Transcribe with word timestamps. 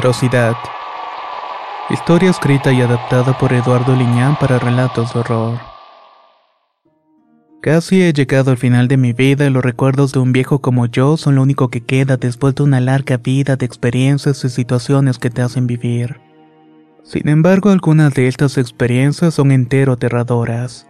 Ferocidad. 0.00 0.54
Historia 1.90 2.30
escrita 2.30 2.72
y 2.72 2.80
adaptada 2.80 3.36
por 3.36 3.52
Eduardo 3.52 3.96
Liñán 3.96 4.38
para 4.38 4.60
relatos 4.60 5.12
de 5.12 5.18
horror. 5.18 5.58
Casi 7.60 8.04
he 8.04 8.12
llegado 8.12 8.52
al 8.52 8.58
final 8.58 8.86
de 8.86 8.96
mi 8.96 9.12
vida 9.12 9.44
y 9.44 9.50
los 9.50 9.64
recuerdos 9.64 10.12
de 10.12 10.20
un 10.20 10.30
viejo 10.30 10.60
como 10.60 10.86
yo 10.86 11.16
son 11.16 11.34
lo 11.34 11.42
único 11.42 11.68
que 11.68 11.80
queda 11.80 12.16
después 12.16 12.54
de 12.54 12.62
una 12.62 12.80
larga 12.80 13.16
vida 13.16 13.56
de 13.56 13.66
experiencias 13.66 14.44
y 14.44 14.50
situaciones 14.50 15.18
que 15.18 15.30
te 15.30 15.42
hacen 15.42 15.66
vivir. 15.66 16.20
Sin 17.02 17.28
embargo, 17.28 17.70
algunas 17.70 18.14
de 18.14 18.28
estas 18.28 18.56
experiencias 18.56 19.34
son 19.34 19.50
entero 19.50 19.94
aterradoras. 19.94 20.86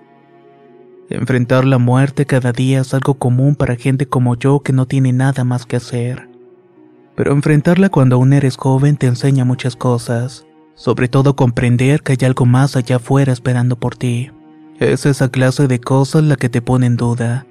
Enfrentar 1.08 1.64
la 1.64 1.78
muerte 1.78 2.26
cada 2.26 2.52
día 2.52 2.82
es 2.82 2.92
algo 2.92 3.14
común 3.14 3.56
para 3.56 3.76
gente 3.76 4.06
como 4.06 4.36
yo 4.36 4.60
que 4.60 4.74
no 4.74 4.84
tiene 4.84 5.14
nada 5.14 5.44
más 5.44 5.64
que 5.64 5.76
hacer. 5.76 6.27
Pero 7.18 7.32
enfrentarla 7.32 7.88
cuando 7.88 8.14
aún 8.14 8.32
eres 8.32 8.56
joven 8.56 8.96
te 8.96 9.08
enseña 9.08 9.44
muchas 9.44 9.74
cosas, 9.74 10.46
sobre 10.76 11.08
todo 11.08 11.34
comprender 11.34 12.00
que 12.00 12.12
hay 12.12 12.24
algo 12.24 12.46
más 12.46 12.76
allá 12.76 12.96
afuera 12.96 13.32
esperando 13.32 13.74
por 13.74 13.96
ti. 13.96 14.30
Es 14.78 15.04
esa 15.04 15.28
clase 15.28 15.66
de 15.66 15.80
cosas 15.80 16.22
la 16.22 16.36
que 16.36 16.48
te 16.48 16.62
pone 16.62 16.86
en 16.86 16.96
duda. 16.96 17.44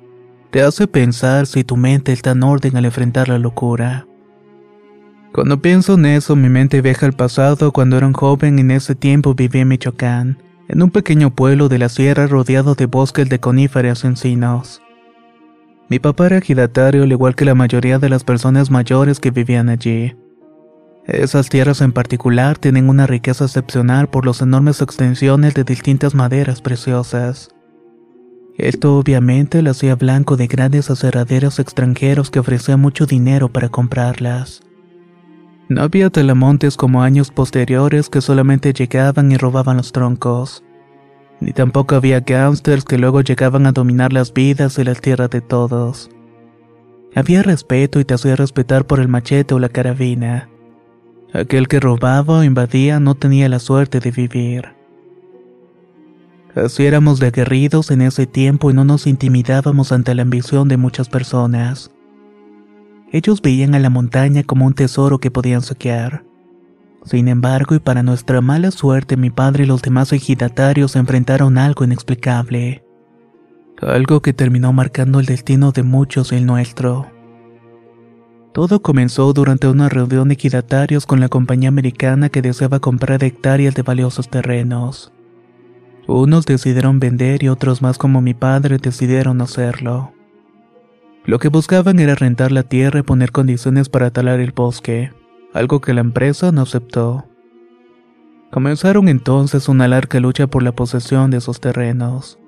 Te 0.52 0.62
hace 0.62 0.88
pensar 0.88 1.48
si 1.48 1.66
tu 1.66 1.76
mente 1.76 2.14
está 2.14 2.32
en 2.32 2.44
orden 2.44 2.78
al 2.78 2.86
enfrentar 2.86 3.28
la 3.28 3.40
locura. 3.40 4.08
Cuando 5.34 5.62
pienso 5.62 5.96
en 5.96 6.06
eso, 6.06 6.38
mi 6.38 6.48
mente 6.48 6.82
viaja 6.82 7.06
al 7.06 7.12
pasado 7.12 7.74
cuando 7.74 7.98
era 7.98 8.08
un 8.08 8.14
joven 8.14 8.60
y 8.60 8.62
en 8.62 8.72
ese 8.72 8.96
tiempo 8.96 9.36
vivía 9.36 9.64
en 9.64 9.68
Michoacán, 9.68 10.42
en 10.70 10.82
un 10.82 10.92
pequeño 10.92 11.36
pueblo 11.36 11.68
de 11.68 11.80
la 11.80 11.90
sierra 11.90 12.26
rodeado 12.26 12.74
de 12.74 12.86
bosques 12.86 13.28
de 13.28 13.42
coníferas 13.42 14.06
y 14.06 14.08
encinos. 14.08 14.82
Mi 15.90 16.00
papá 16.00 16.26
era 16.26 16.38
ejidatario 16.38 17.04
al 17.04 17.12
igual 17.12 17.36
que 17.36 17.46
la 17.46 17.56
mayoría 17.56 17.98
de 18.00 18.10
las 18.10 18.24
personas 18.24 18.70
mayores 18.70 19.20
que 19.20 19.32
vivían 19.32 19.70
allí. 19.70 20.16
Esas 21.06 21.48
tierras 21.48 21.80
en 21.80 21.94
particular 21.94 22.58
tienen 22.58 22.90
una 22.90 23.08
riqueza 23.08 23.46
excepcional 23.46 24.10
por 24.10 24.26
las 24.26 24.42
enormes 24.42 24.82
extensiones 24.82 25.54
de 25.54 25.64
distintas 25.64 26.14
maderas 26.14 26.62
preciosas. 26.62 27.50
Esto 28.58 28.98
obviamente 28.98 29.62
lo 29.62 29.72
hacía 29.72 29.96
blanco 29.96 30.36
de 30.36 30.48
grandes 30.48 30.90
aserraderos 30.90 31.60
extranjeros 31.60 32.32
que 32.32 32.40
ofrecían 32.40 32.82
mucho 32.82 33.06
dinero 33.06 33.48
para 33.48 33.70
comprarlas. 33.70 34.64
No 35.70 35.84
había 35.84 36.10
talamontes 36.10 36.76
como 36.76 37.04
años 37.04 37.32
posteriores 37.32 38.10
que 38.10 38.20
solamente 38.20 38.74
llegaban 38.74 39.32
y 39.32 39.38
robaban 39.38 39.78
los 39.78 39.94
troncos. 39.94 40.64
Ni 41.40 41.54
tampoco 41.54 41.96
había 41.96 42.22
gángsters 42.22 42.84
que 42.84 42.98
luego 42.98 43.22
llegaban 43.22 43.68
a 43.68 43.72
dominar 43.72 44.12
las 44.12 44.34
vidas 44.34 44.80
y 44.80 44.84
las 44.84 45.02
tierras 45.02 45.30
de 45.30 45.42
todos. 45.42 46.10
Había 47.16 47.44
respeto 47.44 48.00
y 48.00 48.06
te 48.06 48.14
hacía 48.14 48.36
respetar 48.36 48.86
por 48.86 49.00
el 49.00 49.08
machete 49.08 49.54
o 49.54 49.60
la 49.60 49.70
carabina. 49.70 50.50
Aquel 51.34 51.68
que 51.68 51.80
robaba 51.80 52.40
o 52.40 52.44
invadía 52.44 53.00
no 53.00 53.16
tenía 53.16 53.50
la 53.50 53.60
suerte 53.60 54.00
de 54.00 54.12
vivir. 54.12 54.78
Así 56.56 56.86
éramos 56.86 57.20
de 57.20 57.28
aguerridos 57.28 57.92
en 57.92 58.02
ese 58.02 58.26
tiempo 58.26 58.72
y 58.72 58.74
no 58.74 58.84
nos 58.84 59.06
intimidábamos 59.06 59.92
ante 59.92 60.16
la 60.16 60.24
ambición 60.24 60.68
de 60.68 60.78
muchas 60.78 61.08
personas. 61.08 61.92
Ellos 63.12 63.42
veían 63.42 63.76
a 63.76 63.80
la 63.80 63.90
montaña 63.90 64.44
como 64.44 64.66
un 64.66 64.74
tesoro 64.74 65.20
que 65.20 65.32
podían 65.32 65.62
saquear. 65.62 66.24
Sin 67.08 67.30
embargo, 67.30 67.74
y 67.74 67.80
para 67.80 68.04
nuestra 68.04 68.42
mala 68.42 68.70
suerte, 68.70 69.16
mi 69.16 69.30
padre 69.30 69.64
y 69.64 69.68
los 69.68 69.82
demás 69.82 70.12
ejidatarios 70.12 70.98
enfrentaron 70.98 71.58
algo 71.58 71.86
inexplicable. 71.86 72.84
Algo 73.82 74.22
que 74.22 74.34
terminó 74.34 74.74
marcando 74.74 75.22
el 75.22 75.26
destino 75.26 75.72
de 75.72 75.84
muchos 75.84 76.34
y 76.34 76.36
el 76.36 76.46
nuestro. 76.46 77.08
Todo 78.54 78.82
comenzó 78.82 79.32
durante 79.32 79.70
una 79.70 79.88
reunión 79.88 80.28
de 80.28 80.34
ejidatarios 80.34 81.06
con 81.06 81.22
la 81.22 81.30
compañía 81.30 81.70
americana 81.70 82.28
que 82.28 82.42
deseaba 82.42 82.82
comprar 82.82 83.24
hectáreas 83.24 83.74
de 83.74 83.84
valiosos 83.84 84.28
terrenos. 84.28 85.14
Unos 86.08 86.46
decidieron 86.46 87.00
vender 87.00 87.42
y 87.42 87.48
otros 87.48 87.82
más 87.82 87.98
como 87.98 88.20
mi 88.20 88.34
padre 88.34 88.80
decidieron 88.80 89.40
hacerlo. 89.40 90.12
Lo 91.24 91.40
que 91.40 91.48
buscaban 91.48 92.00
era 92.00 92.16
rentar 92.16 92.52
la 92.52 92.64
tierra 92.64 93.00
y 93.00 93.04
poner 93.04 93.32
condiciones 93.32 93.88
para 93.88 94.12
talar 94.12 94.42
el 94.42 94.52
bosque, 94.52 95.14
algo 95.54 95.82
que 95.82 95.94
la 95.94 96.02
empresa 96.02 96.52
no 96.52 96.62
aceptó. 96.62 97.26
Comenzaron 98.52 99.10
entonces 99.10 99.68
una 99.68 99.88
larga 99.88 100.20
lucha 100.20 100.48
por 100.48 100.64
la 100.64 100.72
posesión 100.72 101.32
de 101.32 101.38
esos 101.38 101.60
terrenos. 101.60 102.40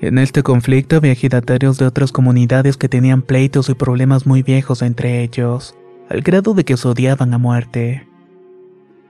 En 0.00 0.18
este 0.18 0.42
conflicto 0.42 0.96
había 0.96 1.12
ejidatarios 1.12 1.78
de 1.78 1.86
otras 1.86 2.12
comunidades 2.12 2.76
que 2.76 2.88
tenían 2.88 3.22
pleitos 3.22 3.68
y 3.68 3.74
problemas 3.74 4.26
muy 4.26 4.42
viejos 4.42 4.82
entre 4.82 5.22
ellos, 5.22 5.74
al 6.10 6.20
grado 6.20 6.52
de 6.52 6.64
que 6.64 6.76
se 6.76 6.88
odiaban 6.88 7.32
a 7.32 7.38
muerte. 7.38 8.06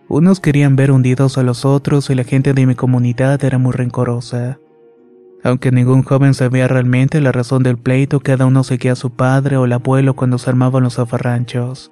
Unos 0.09 0.39
querían 0.39 0.77
ver 0.77 0.93
hundidos 0.93 1.39
a 1.39 1.43
los 1.43 1.65
otros 1.65 2.11
y 2.11 2.15
la 2.15 2.25
gente 2.25 2.53
de 2.53 2.67
mi 2.67 2.75
comunidad 2.75 3.43
era 3.43 3.59
muy 3.59 3.73
rencorosa. 3.73 4.59
Aunque 5.43 5.73
ningún 5.73 6.03
joven 6.03 6.35
sabía 6.35 6.69
realmente 6.69 7.21
la 7.21 7.33
razón 7.33 7.63
del 7.63 7.77
pleito, 7.77 8.21
cada 8.21 8.47
uno 8.47 8.65
seguía 8.65 8.93
a 8.93 8.97
su 8.97 9.11
padre 9.11 9.57
o 9.57 9.65
el 9.65 9.73
abuelo 9.73 10.15
cuando 10.15 10.39
se 10.39 10.49
armaban 10.49 10.85
los 10.85 10.95
zafarranchos, 10.95 11.91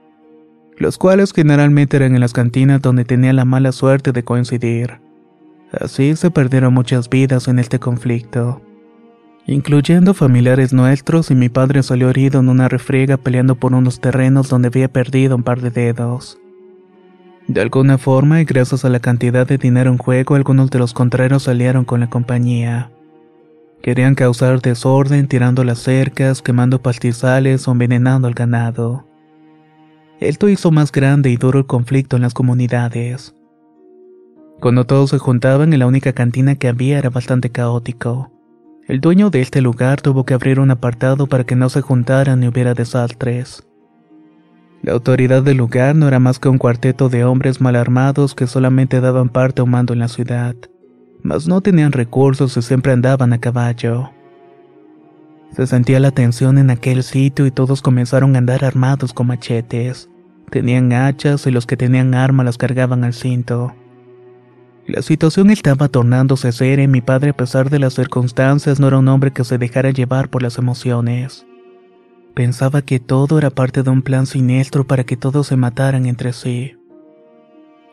los 0.76 0.98
cuales 0.98 1.32
generalmente 1.32 1.96
eran 1.96 2.14
en 2.14 2.20
las 2.20 2.32
cantinas 2.32 2.82
donde 2.82 3.04
tenía 3.04 3.32
la 3.32 3.44
mala 3.44 3.72
suerte 3.72 4.12
de 4.12 4.24
coincidir. 4.24 5.00
Así 5.72 6.16
se 6.16 6.30
perdieron 6.30 6.74
muchas 6.74 7.08
vidas 7.08 7.48
en 7.48 7.58
este 7.58 7.78
conflicto, 7.78 8.60
incluyendo 9.46 10.14
familiares 10.14 10.72
nuestros 10.72 11.30
y 11.30 11.34
mi 11.34 11.48
padre 11.48 11.82
salió 11.82 12.10
herido 12.10 12.40
en 12.40 12.48
una 12.48 12.68
refriega 12.68 13.16
peleando 13.16 13.54
por 13.54 13.74
unos 13.74 14.00
terrenos 14.00 14.48
donde 14.48 14.68
había 14.68 14.88
perdido 14.88 15.36
un 15.36 15.42
par 15.42 15.60
de 15.60 15.70
dedos. 15.70 16.38
De 17.48 17.60
alguna 17.60 17.98
forma 17.98 18.40
y 18.40 18.44
gracias 18.44 18.84
a 18.84 18.88
la 18.88 19.00
cantidad 19.00 19.46
de 19.46 19.58
dinero 19.58 19.90
en 19.90 19.98
juego, 19.98 20.36
algunos 20.36 20.70
de 20.70 20.78
los 20.78 20.94
contrarios 20.94 21.44
salieron 21.44 21.84
con 21.84 22.00
la 22.00 22.08
compañía. 22.08 22.90
Querían 23.82 24.14
causar 24.14 24.60
desorden 24.60 25.26
tirando 25.26 25.64
las 25.64 25.80
cercas, 25.80 26.40
quemando 26.40 26.80
pastizales 26.80 27.66
o 27.66 27.72
envenenando 27.72 28.28
al 28.28 28.34
ganado. 28.34 29.04
Esto 30.22 30.48
hizo 30.48 30.70
más 30.70 30.92
grande 30.92 31.30
y 31.30 31.36
duro 31.36 31.58
el 31.58 31.66
conflicto 31.66 32.14
en 32.14 32.22
las 32.22 32.32
comunidades. 32.32 33.34
Cuando 34.60 34.84
todos 34.84 35.10
se 35.10 35.18
juntaban 35.18 35.72
en 35.72 35.80
la 35.80 35.88
única 35.88 36.12
cantina 36.12 36.54
que 36.54 36.68
había 36.68 36.98
era 36.98 37.10
bastante 37.10 37.50
caótico. 37.50 38.30
El 38.86 39.00
dueño 39.00 39.30
de 39.30 39.40
este 39.40 39.60
lugar 39.60 40.00
tuvo 40.00 40.24
que 40.24 40.34
abrir 40.34 40.60
un 40.60 40.70
apartado 40.70 41.26
para 41.26 41.42
que 41.42 41.56
no 41.56 41.68
se 41.68 41.80
juntaran 41.80 42.38
ni 42.38 42.46
hubiera 42.46 42.72
desastres. 42.72 43.66
La 44.82 44.92
autoridad 44.92 45.42
del 45.42 45.56
lugar 45.56 45.96
no 45.96 46.06
era 46.06 46.20
más 46.20 46.38
que 46.38 46.48
un 46.48 46.58
cuarteto 46.58 47.08
de 47.08 47.24
hombres 47.24 47.60
mal 47.60 47.74
armados 47.74 48.36
que 48.36 48.46
solamente 48.46 49.00
daban 49.00 49.28
parte 49.28 49.60
a 49.60 49.64
un 49.64 49.70
mando 49.70 49.92
en 49.92 49.98
la 49.98 50.08
ciudad, 50.08 50.54
mas 51.24 51.48
no 51.48 51.62
tenían 51.62 51.90
recursos 51.90 52.56
y 52.56 52.62
siempre 52.62 52.92
andaban 52.92 53.32
a 53.32 53.40
caballo. 53.40 54.10
Se 55.50 55.66
sentía 55.66 55.98
la 55.98 56.12
tensión 56.12 56.58
en 56.58 56.70
aquel 56.70 57.02
sitio 57.02 57.44
y 57.44 57.50
todos 57.50 57.82
comenzaron 57.82 58.36
a 58.36 58.38
andar 58.38 58.64
armados 58.64 59.12
con 59.12 59.26
machetes. 59.26 60.08
Tenían 60.52 60.92
hachas 60.92 61.46
y 61.46 61.50
los 61.50 61.64
que 61.64 61.78
tenían 61.78 62.14
armas 62.14 62.44
las 62.44 62.58
cargaban 62.58 63.04
al 63.04 63.14
cinto. 63.14 63.72
La 64.86 65.00
situación 65.00 65.48
estaba 65.48 65.88
tornándose 65.88 66.52
seria 66.52 66.84
y 66.84 66.88
mi 66.88 67.00
padre 67.00 67.30
a 67.30 67.36
pesar 67.36 67.70
de 67.70 67.78
las 67.78 67.94
circunstancias 67.94 68.78
no 68.78 68.88
era 68.88 68.98
un 68.98 69.08
hombre 69.08 69.30
que 69.30 69.44
se 69.44 69.56
dejara 69.56 69.92
llevar 69.92 70.28
por 70.28 70.42
las 70.42 70.58
emociones. 70.58 71.46
Pensaba 72.34 72.82
que 72.82 73.00
todo 73.00 73.38
era 73.38 73.48
parte 73.48 73.82
de 73.82 73.88
un 73.88 74.02
plan 74.02 74.26
siniestro 74.26 74.86
para 74.86 75.04
que 75.04 75.16
todos 75.16 75.46
se 75.46 75.56
mataran 75.56 76.04
entre 76.04 76.34
sí. 76.34 76.76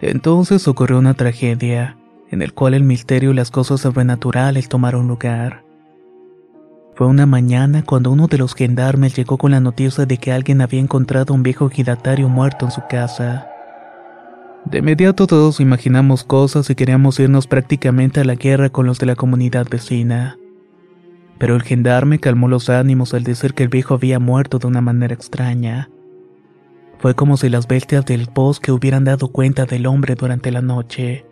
Entonces 0.02 0.68
ocurrió 0.68 1.00
una 1.00 1.14
tragedia, 1.14 1.98
en 2.30 2.42
el 2.42 2.54
cual 2.54 2.74
el 2.74 2.84
misterio 2.84 3.32
y 3.32 3.36
las 3.36 3.52
cosas 3.52 3.80
sobrenaturales 3.80 4.68
tomaron 4.68 5.08
lugar. 5.08 5.64
Fue 7.00 7.08
una 7.08 7.26
mañana 7.26 7.82
cuando 7.82 8.12
uno 8.12 8.28
de 8.28 8.38
los 8.38 8.54
gendarmes 8.54 9.16
llegó 9.16 9.38
con 9.38 9.52
la 9.52 9.62
noticia 9.62 10.06
de 10.06 10.18
que 10.18 10.34
alguien 10.34 10.60
había 10.60 10.82
encontrado 10.82 11.34
un 11.34 11.44
viejo 11.44 11.68
ejidatario 11.68 12.28
muerto 12.28 12.66
en 12.66 12.72
su 12.72 12.82
casa. 12.90 13.48
De 14.66 14.80
inmediato 14.80 15.26
todos 15.26 15.62
imaginamos 15.62 16.26
cosas 16.26 16.70
y 16.70 16.76
queríamos 16.76 17.18
irnos 17.22 17.48
prácticamente 17.48 18.20
a 18.20 18.26
la 18.26 18.36
guerra 18.36 18.70
con 18.70 18.86
los 18.86 19.00
de 19.00 19.06
la 19.06 19.16
comunidad 19.16 19.66
vecina. 19.72 20.38
Pero 21.38 21.56
el 21.56 21.64
gendarme 21.64 22.20
calmó 22.20 22.50
los 22.50 22.70
ánimos 22.70 23.14
al 23.14 23.24
decir 23.24 23.54
que 23.54 23.64
el 23.64 23.70
viejo 23.70 23.94
había 23.94 24.20
muerto 24.20 24.60
de 24.60 24.68
una 24.68 24.82
manera 24.82 25.14
extraña. 25.14 25.90
Fue 26.98 27.16
como 27.16 27.38
si 27.38 27.48
las 27.48 27.66
bestias 27.66 28.04
del 28.04 28.28
bosque 28.36 28.74
hubieran 28.74 29.06
dado 29.06 29.30
cuenta 29.30 29.66
del 29.66 29.88
hombre 29.88 30.16
durante 30.16 30.52
la 30.52 30.62
noche. 30.62 31.26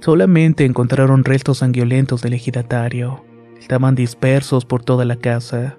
Solamente 0.00 0.66
encontraron 0.66 1.24
restos 1.24 1.56
sanguinolentos 1.56 2.20
del 2.20 2.34
ejidatario. 2.34 3.29
Estaban 3.60 3.94
dispersos 3.94 4.64
por 4.64 4.82
toda 4.82 5.04
la 5.04 5.16
casa. 5.16 5.76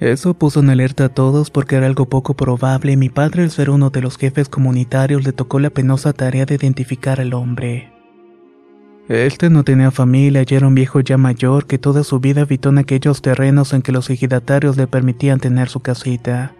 Eso 0.00 0.34
puso 0.34 0.60
en 0.60 0.70
alerta 0.70 1.06
a 1.06 1.08
todos 1.08 1.50
porque 1.50 1.76
era 1.76 1.86
algo 1.86 2.06
poco 2.06 2.34
probable 2.34 2.92
y 2.92 2.96
mi 2.96 3.08
padre, 3.08 3.42
al 3.42 3.50
ser 3.50 3.70
uno 3.70 3.90
de 3.90 4.02
los 4.02 4.16
jefes 4.16 4.48
comunitarios, 4.48 5.24
le 5.24 5.32
tocó 5.32 5.60
la 5.60 5.70
penosa 5.70 6.12
tarea 6.12 6.46
de 6.46 6.56
identificar 6.56 7.20
al 7.20 7.32
hombre. 7.34 7.92
Este 9.08 9.50
no 9.50 9.64
tenía 9.64 9.90
familia 9.90 10.44
y 10.48 10.54
era 10.54 10.66
un 10.66 10.74
viejo 10.74 11.00
ya 11.00 11.18
mayor 11.18 11.66
que 11.66 11.78
toda 11.78 12.04
su 12.04 12.20
vida 12.20 12.42
habitó 12.42 12.70
en 12.70 12.78
aquellos 12.78 13.20
terrenos 13.20 13.72
en 13.74 13.82
que 13.82 13.92
los 13.92 14.08
ejidatarios 14.08 14.76
le 14.76 14.86
permitían 14.86 15.40
tener 15.40 15.68
su 15.68 15.80
casita. 15.80 16.54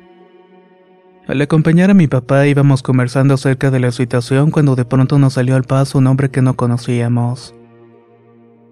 Al 1.27 1.41
acompañar 1.41 1.91
a 1.91 1.95
mi 1.95 2.07
papá 2.07 2.47
íbamos 2.47 2.83
conversando 2.83 3.35
acerca 3.35 3.71
de 3.71 3.81
la 3.81 3.93
situación 3.93 4.51
cuando 4.51 4.77
de 4.77 4.85
pronto 4.85 5.19
nos 5.19 5.35
salió 5.35 5.57
al 5.57 5.65
paso 5.65 5.99
un 5.99 6.07
hombre 6.07 6.31
que 6.31 6.43
no 6.43 6.55
conocíamos. 6.55 7.55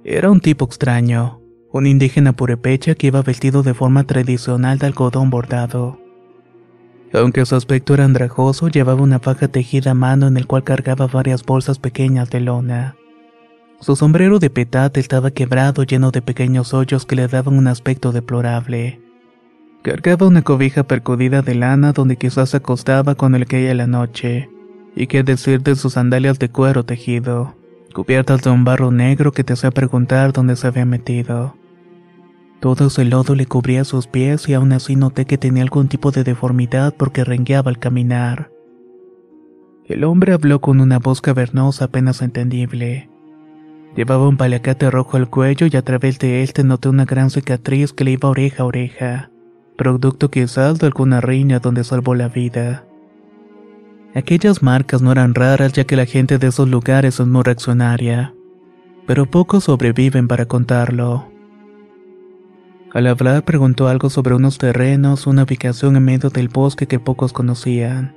Era 0.04 0.30
un 0.30 0.40
tipo 0.40 0.64
extraño, 0.64 1.40
un 1.70 1.86
indígena 1.86 2.32
purepecha 2.32 2.96
que 2.96 3.06
iba 3.06 3.22
vestido 3.22 3.62
de 3.62 3.72
forma 3.72 4.04
tradicional 4.04 4.78
de 4.78 4.86
algodón 4.86 5.30
bordado. 5.30 6.00
Aunque 7.12 7.46
su 7.46 7.54
aspecto 7.54 7.94
era 7.94 8.04
andrajoso, 8.04 8.68
llevaba 8.68 9.00
una 9.00 9.20
faja 9.20 9.46
tejida 9.46 9.92
a 9.92 9.94
mano 9.94 10.26
en 10.26 10.36
el 10.36 10.48
cual 10.48 10.64
cargaba 10.64 11.06
varias 11.06 11.44
bolsas 11.44 11.78
pequeñas 11.78 12.30
de 12.30 12.40
lona. 12.40 12.96
Su 13.80 13.94
sombrero 13.94 14.40
de 14.40 14.50
petate 14.50 14.98
estaba 14.98 15.30
quebrado 15.30 15.84
lleno 15.84 16.10
de 16.10 16.22
pequeños 16.22 16.74
hoyos 16.74 17.06
que 17.06 17.16
le 17.16 17.28
daban 17.28 17.56
un 17.56 17.68
aspecto 17.68 18.10
deplorable. 18.10 19.00
Cargaba 19.82 20.26
una 20.26 20.42
cobija 20.42 20.82
percudida 20.84 21.42
de 21.42 21.54
lana 21.54 21.92
donde 21.92 22.16
quizás 22.16 22.50
se 22.50 22.56
acostaba 22.56 23.14
cuando 23.14 23.38
le 23.38 23.46
caía 23.46 23.74
la 23.74 23.86
noche, 23.86 24.48
y 24.96 25.06
qué 25.06 25.22
decir 25.22 25.62
de 25.62 25.76
sus 25.76 25.94
sandalias 25.94 26.38
de 26.38 26.48
cuero 26.48 26.84
tejido, 26.84 27.54
cubiertas 27.92 28.42
de 28.42 28.50
un 28.50 28.64
barro 28.64 28.90
negro 28.90 29.32
que 29.32 29.44
te 29.44 29.52
hacía 29.52 29.70
preguntar 29.70 30.32
dónde 30.32 30.56
se 30.56 30.66
había 30.66 30.84
metido. 30.84 31.54
Todo 32.60 32.86
ese 32.86 33.04
lodo 33.04 33.34
le 33.34 33.46
cubría 33.46 33.84
sus 33.84 34.06
pies 34.06 34.48
y 34.48 34.54
aún 34.54 34.72
así 34.72 34.94
noté 34.94 35.24
que 35.24 35.38
tenía 35.38 35.62
algún 35.62 35.88
tipo 35.88 36.10
de 36.10 36.24
deformidad 36.24 36.94
porque 36.96 37.24
rengueaba 37.24 37.70
al 37.70 37.78
caminar. 37.78 38.50
El 39.84 40.04
hombre 40.04 40.32
habló 40.32 40.60
con 40.60 40.80
una 40.80 40.98
voz 40.98 41.20
cavernosa 41.20 41.86
apenas 41.86 42.22
entendible. 42.22 43.10
Llevaba 43.96 44.28
un 44.28 44.36
paliacate 44.36 44.90
rojo 44.90 45.16
al 45.16 45.28
cuello 45.28 45.66
y 45.70 45.76
a 45.76 45.82
través 45.82 46.18
de 46.18 46.42
él 46.42 46.52
te 46.52 46.64
noté 46.64 46.88
una 46.88 47.04
gran 47.04 47.30
cicatriz 47.30 47.92
que 47.92 48.04
le 48.04 48.12
iba 48.12 48.28
oreja 48.28 48.62
a 48.62 48.66
oreja, 48.66 49.30
producto 49.76 50.30
quizás 50.30 50.78
de 50.78 50.86
alguna 50.86 51.20
riña 51.20 51.58
donde 51.58 51.84
salvó 51.84 52.14
la 52.14 52.28
vida. 52.28 52.86
Aquellas 54.14 54.62
marcas 54.62 55.00
no 55.00 55.10
eran 55.10 55.34
raras 55.34 55.72
ya 55.72 55.84
que 55.84 55.96
la 55.96 56.04
gente 56.04 56.38
de 56.38 56.48
esos 56.48 56.68
lugares 56.68 57.18
es 57.18 57.26
muy 57.26 57.42
reaccionaria, 57.42 58.34
pero 59.06 59.30
pocos 59.30 59.64
sobreviven 59.64 60.28
para 60.28 60.44
contarlo. 60.44 61.32
Al 62.92 63.06
hablar 63.06 63.46
preguntó 63.46 63.88
algo 63.88 64.10
sobre 64.10 64.34
unos 64.34 64.58
terrenos, 64.58 65.26
una 65.26 65.44
ubicación 65.44 65.96
en 65.96 66.04
medio 66.04 66.28
del 66.28 66.48
bosque 66.48 66.86
que 66.86 67.00
pocos 67.00 67.32
conocían, 67.32 68.14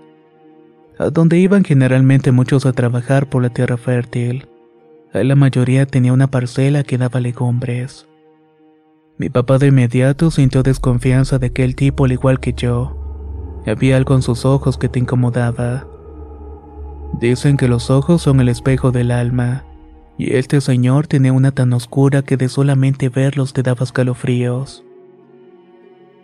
a 0.99 1.09
donde 1.11 1.39
iban 1.39 1.63
generalmente 1.63 2.33
muchos 2.33 2.65
a 2.65 2.73
trabajar 2.73 3.29
por 3.29 3.41
la 3.41 3.49
tierra 3.49 3.77
fértil. 3.77 4.47
La 5.13 5.35
mayoría 5.35 5.85
tenía 5.85 6.11
una 6.11 6.27
parcela 6.27 6.83
que 6.83 6.97
daba 6.97 7.21
legumbres. 7.21 8.05
Mi 9.17 9.29
papá 9.29 9.59
de 9.59 9.67
inmediato 9.67 10.29
sintió 10.29 10.61
desconfianza 10.61 11.39
de 11.39 11.47
aquel 11.47 11.75
tipo 11.75 12.03
al 12.03 12.11
igual 12.11 12.41
que 12.41 12.51
yo. 12.51 13.04
Había 13.65 13.97
algo 13.97 14.15
en 14.15 14.21
sus 14.21 14.45
ojos 14.45 14.77
que 14.77 14.89
te 14.89 14.99
incomodaba. 14.99 15.87
Dicen 17.19 17.57
que 17.57 17.67
los 17.67 17.89
ojos 17.89 18.21
son 18.21 18.39
el 18.41 18.49
espejo 18.49 18.91
del 18.91 19.11
alma 19.11 19.63
y 20.17 20.35
este 20.35 20.61
señor 20.61 21.07
tenía 21.07 21.33
una 21.33 21.51
tan 21.51 21.73
oscura 21.73 22.21
que 22.21 22.37
de 22.37 22.49
solamente 22.49 23.09
verlos 23.09 23.53
te 23.53 23.63
daba 23.63 23.83
escalofríos. 23.83 24.83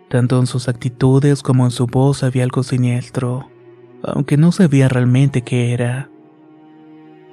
Tanto 0.08 0.38
en 0.38 0.46
sus 0.46 0.68
actitudes 0.68 1.42
como 1.42 1.64
en 1.64 1.70
su 1.70 1.86
voz 1.86 2.22
había 2.22 2.44
algo 2.44 2.62
siniestro, 2.62 3.48
aunque 4.02 4.36
no 4.36 4.52
sabía 4.52 4.88
realmente 4.88 5.42
qué 5.42 5.72
era. 5.72 6.10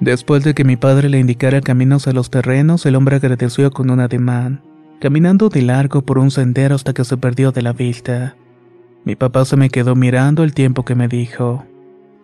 Después 0.00 0.44
de 0.44 0.54
que 0.54 0.64
mi 0.64 0.76
padre 0.76 1.10
le 1.10 1.18
indicara 1.18 1.60
caminos 1.60 2.08
a 2.08 2.12
los 2.12 2.30
terrenos, 2.30 2.86
el 2.86 2.96
hombre 2.96 3.16
agradeció 3.16 3.70
con 3.70 3.90
un 3.90 4.00
ademán, 4.00 4.62
caminando 4.98 5.50
de 5.50 5.60
largo 5.60 6.02
por 6.02 6.18
un 6.18 6.30
sendero 6.30 6.74
hasta 6.74 6.94
que 6.94 7.04
se 7.04 7.18
perdió 7.18 7.52
de 7.52 7.62
la 7.62 7.74
vista. 7.74 8.36
Mi 9.04 9.16
papá 9.16 9.44
se 9.44 9.56
me 9.56 9.70
quedó 9.70 9.94
mirando 9.94 10.44
el 10.44 10.52
tiempo 10.52 10.84
que 10.84 10.94
me 10.94 11.08
dijo, 11.08 11.64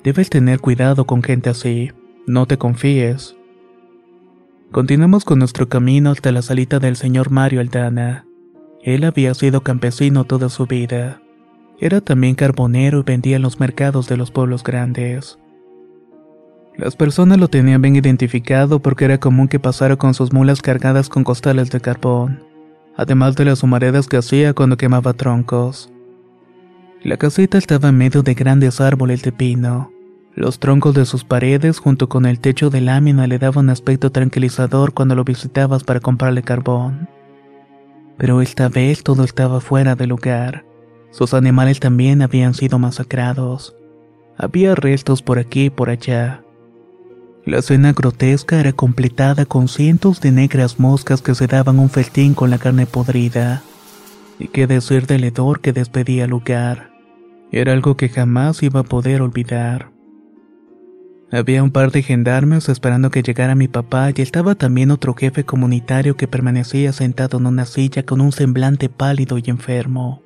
debes 0.05 0.29
tener 0.29 0.61
cuidado 0.61 1.07
con 1.07 1.23
gente 1.23 1.49
así, 1.51 1.93
no 2.27 2.47
te 2.47 2.59
confíes. 2.59 3.37
Continuamos 4.73 5.25
con 5.25 5.39
nuestro 5.39 5.69
camino 5.69 6.11
hasta 6.11 6.33
la 6.33 6.43
salita 6.43 6.79
del 6.79 6.97
señor 6.97 7.31
Mario 7.31 7.61
Aldana. 7.61 8.27
Él 8.83 9.05
había 9.05 9.33
sido 9.33 9.63
campesino 9.63 10.25
toda 10.25 10.49
su 10.49 10.67
vida. 10.67 11.23
Era 11.79 12.01
también 12.01 12.35
carbonero 12.35 13.01
y 13.01 13.03
vendía 13.03 13.37
en 13.37 13.43
los 13.43 13.59
mercados 13.59 14.07
de 14.09 14.17
los 14.17 14.31
pueblos 14.31 14.63
grandes. 14.63 15.39
Las 16.77 16.95
personas 16.95 17.39
lo 17.39 17.49
tenían 17.49 17.81
bien 17.81 17.97
identificado 17.97 18.81
porque 18.81 19.07
era 19.07 19.19
común 19.19 19.49
que 19.49 19.59
pasara 19.59 19.97
con 19.97 20.13
sus 20.13 20.33
mulas 20.33 20.61
cargadas 20.61 21.09
con 21.09 21.25
costales 21.25 21.71
de 21.71 21.81
carbón, 21.81 22.43
además 22.97 23.35
de 23.35 23.47
las 23.47 23.63
humaredas 23.63 24.09
que 24.09 24.19
hacía 24.19 24.53
cuando 24.53 24.77
quemaba 24.77 25.15
troncos. 25.15 25.91
La 27.07 27.19
casita 27.19 27.57
estaba 27.57 27.91
en 27.91 27.99
medio 27.99 28.25
de 28.25 28.35
grandes 28.35 28.81
árboles 28.81 29.23
de 29.23 29.31
pino. 29.31 29.93
Los 30.35 30.59
troncos 30.59 30.93
de 30.93 31.07
sus 31.07 31.23
paredes 31.23 31.79
junto 31.79 32.09
con 32.09 32.27
el 32.27 32.41
techo 32.41 32.69
de 32.69 32.81
lámina 32.81 33.29
le 33.29 33.39
daban 33.39 33.67
un 33.67 33.71
aspecto 33.71 34.11
tranquilizador 34.11 34.93
cuando 34.93 35.15
lo 35.15 35.23
visitabas 35.23 35.85
para 35.85 36.01
comprarle 36.01 36.43
carbón. 36.43 37.09
Pero 38.19 38.43
esta 38.43 38.69
vez 38.69 39.05
todo 39.05 39.23
estaba 39.23 39.61
fuera 39.61 39.95
de 39.95 40.09
lugar. 40.09 40.65
Sus 41.13 41.33
animales 41.33 41.79
también 41.79 42.23
habían 42.23 42.55
sido 42.55 42.81
masacrados. 42.81 43.77
Había 44.37 44.75
restos 44.75 45.23
por 45.23 45.39
aquí 45.39 45.67
y 45.67 45.71
por 45.71 45.91
allá. 45.91 46.43
La 47.45 47.59
escena 47.59 47.93
grotesca 47.93 48.59
era 48.59 48.73
completada 48.73 49.47
con 49.47 49.69
cientos 49.69 50.21
de 50.21 50.33
negras 50.33 50.81
moscas 50.81 51.23
que 51.23 51.37
se 51.37 51.47
daban 51.47 51.79
un 51.79 51.89
festín 51.89 52.35
con 52.35 52.51
la 52.51 52.59
carne 52.59 52.85
podrida. 52.87 53.63
Y 54.41 54.49
qué 54.49 54.67
decir 54.67 55.07
del 55.07 55.23
hedor 55.23 55.61
que 55.61 55.73
despedía 55.73 56.25
el 56.25 56.31
lugar. 56.31 56.96
Era 57.53 57.73
algo 57.73 57.97
que 57.97 58.09
jamás 58.09 58.63
iba 58.63 58.81
a 58.81 58.85
poder 58.85 59.23
olvidar. 59.23 59.93
Había 61.33 61.63
un 61.63 61.73
par 61.73 61.91
de 61.91 62.03
gendarmes 62.03 62.69
esperando 62.69 63.11
que 63.11 63.23
llegara 63.23 63.55
mi 63.55 63.67
papá 63.67 64.11
y 64.15 64.23
estaba 64.23 64.55
también 64.55 64.93
otro 64.93 65.15
jefe 65.15 65.45
comunitario 65.45 66.17
que 66.17 66.29
permanecía 66.29 66.93
sentado 66.93 67.39
en 67.39 67.47
una 67.47 67.65
silla 67.65 68.05
con 68.05 68.21
un 68.21 68.31
semblante 68.31 68.89
pálido 68.89 69.39
y 69.39 69.45
enfermo. 69.47 70.23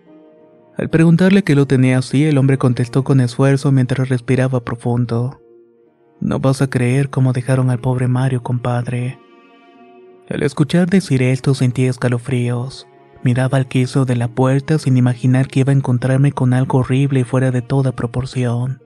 Al 0.76 0.90
preguntarle 0.90 1.42
qué 1.42 1.54
lo 1.54 1.66
tenía 1.66 1.98
así, 1.98 2.24
el 2.24 2.38
hombre 2.38 2.58
contestó 2.58 3.02
con 3.02 3.20
esfuerzo 3.20 3.72
mientras 3.72 4.08
respiraba 4.08 4.64
profundo. 4.64 5.40
No 6.20 6.38
vas 6.38 6.60
a 6.60 6.68
creer 6.68 7.08
cómo 7.08 7.32
dejaron 7.32 7.70
al 7.70 7.80
pobre 7.80 8.06
Mario, 8.06 8.42
compadre. 8.42 9.18
Al 10.28 10.42
escuchar 10.42 10.88
decir 10.88 11.22
esto 11.22 11.54
sentí 11.54 11.86
escalofríos. 11.86 12.86
Miraba 13.22 13.58
al 13.58 13.66
quiso 13.66 14.04
de 14.04 14.16
la 14.16 14.28
puerta 14.28 14.78
sin 14.78 14.96
imaginar 14.96 15.48
que 15.48 15.60
iba 15.60 15.72
a 15.72 15.76
encontrarme 15.76 16.32
con 16.32 16.54
algo 16.54 16.78
horrible 16.78 17.20
y 17.20 17.24
fuera 17.24 17.50
de 17.50 17.60
toda 17.60 17.92
proporción. 17.92 18.82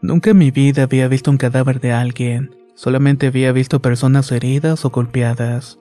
Nunca 0.00 0.30
en 0.30 0.38
mi 0.38 0.50
vida 0.50 0.84
había 0.84 1.08
visto 1.08 1.30
un 1.30 1.36
cadáver 1.36 1.80
de 1.80 1.92
alguien, 1.92 2.54
solamente 2.74 3.26
había 3.26 3.52
visto 3.52 3.82
personas 3.82 4.30
heridas 4.32 4.84
o 4.84 4.90
golpeadas. 4.90 5.78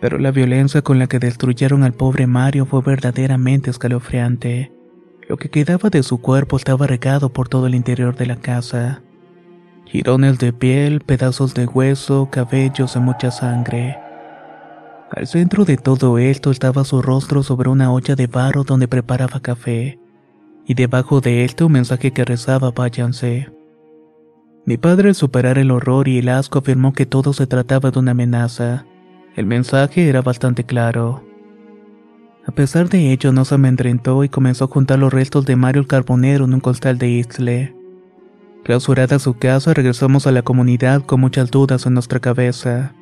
Pero 0.00 0.18
la 0.18 0.30
violencia 0.30 0.82
con 0.82 0.98
la 0.98 1.08
que 1.08 1.18
destruyeron 1.18 1.82
al 1.82 1.92
pobre 1.92 2.26
Mario 2.26 2.66
fue 2.66 2.82
verdaderamente 2.82 3.70
escalofriante. 3.70 4.72
Lo 5.28 5.36
que 5.36 5.50
quedaba 5.50 5.90
de 5.90 6.02
su 6.02 6.20
cuerpo 6.20 6.56
estaba 6.56 6.86
regado 6.86 7.32
por 7.32 7.48
todo 7.48 7.66
el 7.66 7.74
interior 7.74 8.16
de 8.16 8.26
la 8.26 8.36
casa. 8.36 9.02
Jirones 9.86 10.38
de 10.38 10.52
piel, 10.52 11.00
pedazos 11.00 11.54
de 11.54 11.66
hueso, 11.66 12.28
cabellos 12.30 12.96
y 12.96 13.00
mucha 13.00 13.30
sangre. 13.30 13.98
Al 15.10 15.26
centro 15.26 15.64
de 15.64 15.76
todo 15.76 16.18
esto 16.18 16.52
estaba 16.52 16.84
su 16.84 17.02
rostro 17.02 17.42
sobre 17.42 17.68
una 17.68 17.92
olla 17.92 18.14
de 18.14 18.28
barro 18.28 18.62
donde 18.62 18.86
preparaba 18.86 19.40
café, 19.40 19.98
y 20.64 20.74
debajo 20.74 21.20
de 21.20 21.44
esto 21.44 21.66
un 21.66 21.72
mensaje 21.72 22.12
que 22.12 22.24
rezaba 22.24 22.70
váyanse. 22.70 23.50
Mi 24.66 24.76
padre 24.76 25.08
al 25.08 25.16
superar 25.16 25.58
el 25.58 25.72
horror 25.72 26.06
y 26.06 26.18
el 26.18 26.28
asco 26.28 26.60
afirmó 26.60 26.92
que 26.92 27.06
todo 27.06 27.32
se 27.32 27.48
trataba 27.48 27.90
de 27.90 27.98
una 27.98 28.12
amenaza. 28.12 28.86
El 29.34 29.46
mensaje 29.46 30.08
era 30.08 30.22
bastante 30.22 30.62
claro. 30.62 31.24
A 32.46 32.52
pesar 32.52 32.88
de 32.88 33.12
ello 33.12 33.32
no 33.32 33.44
se 33.44 33.56
amedrentó 33.56 34.22
y 34.22 34.28
comenzó 34.28 34.66
a 34.66 34.68
juntar 34.68 35.00
los 35.00 35.12
restos 35.12 35.44
de 35.44 35.56
Mario 35.56 35.82
el 35.82 35.88
Carbonero 35.88 36.44
en 36.44 36.54
un 36.54 36.60
costal 36.60 36.98
de 36.98 37.08
Isle. 37.08 37.74
Clausurada 38.62 39.18
su 39.18 39.34
casa 39.34 39.74
regresamos 39.74 40.28
a 40.28 40.32
la 40.32 40.42
comunidad 40.42 41.02
con 41.02 41.20
muchas 41.20 41.50
dudas 41.50 41.84
en 41.86 41.94
nuestra 41.94 42.20
cabeza. 42.20 42.94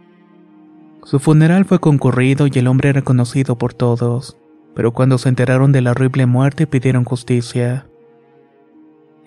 Su 1.05 1.19
funeral 1.19 1.65
fue 1.65 1.79
concurrido 1.79 2.47
y 2.47 2.59
el 2.59 2.67
hombre 2.67 2.91
era 2.91 3.03
conocido 3.03 3.57
por 3.57 3.75
todos, 3.75 4.37
pero 4.75 4.93
cuando 4.93 5.19
se 5.19 5.29
enteraron 5.29 5.73
de 5.73 5.81
la 5.81 5.93
horrible 5.93 6.27
muerte 6.27 6.67
pidieron 6.67 7.05
justicia. 7.05 7.87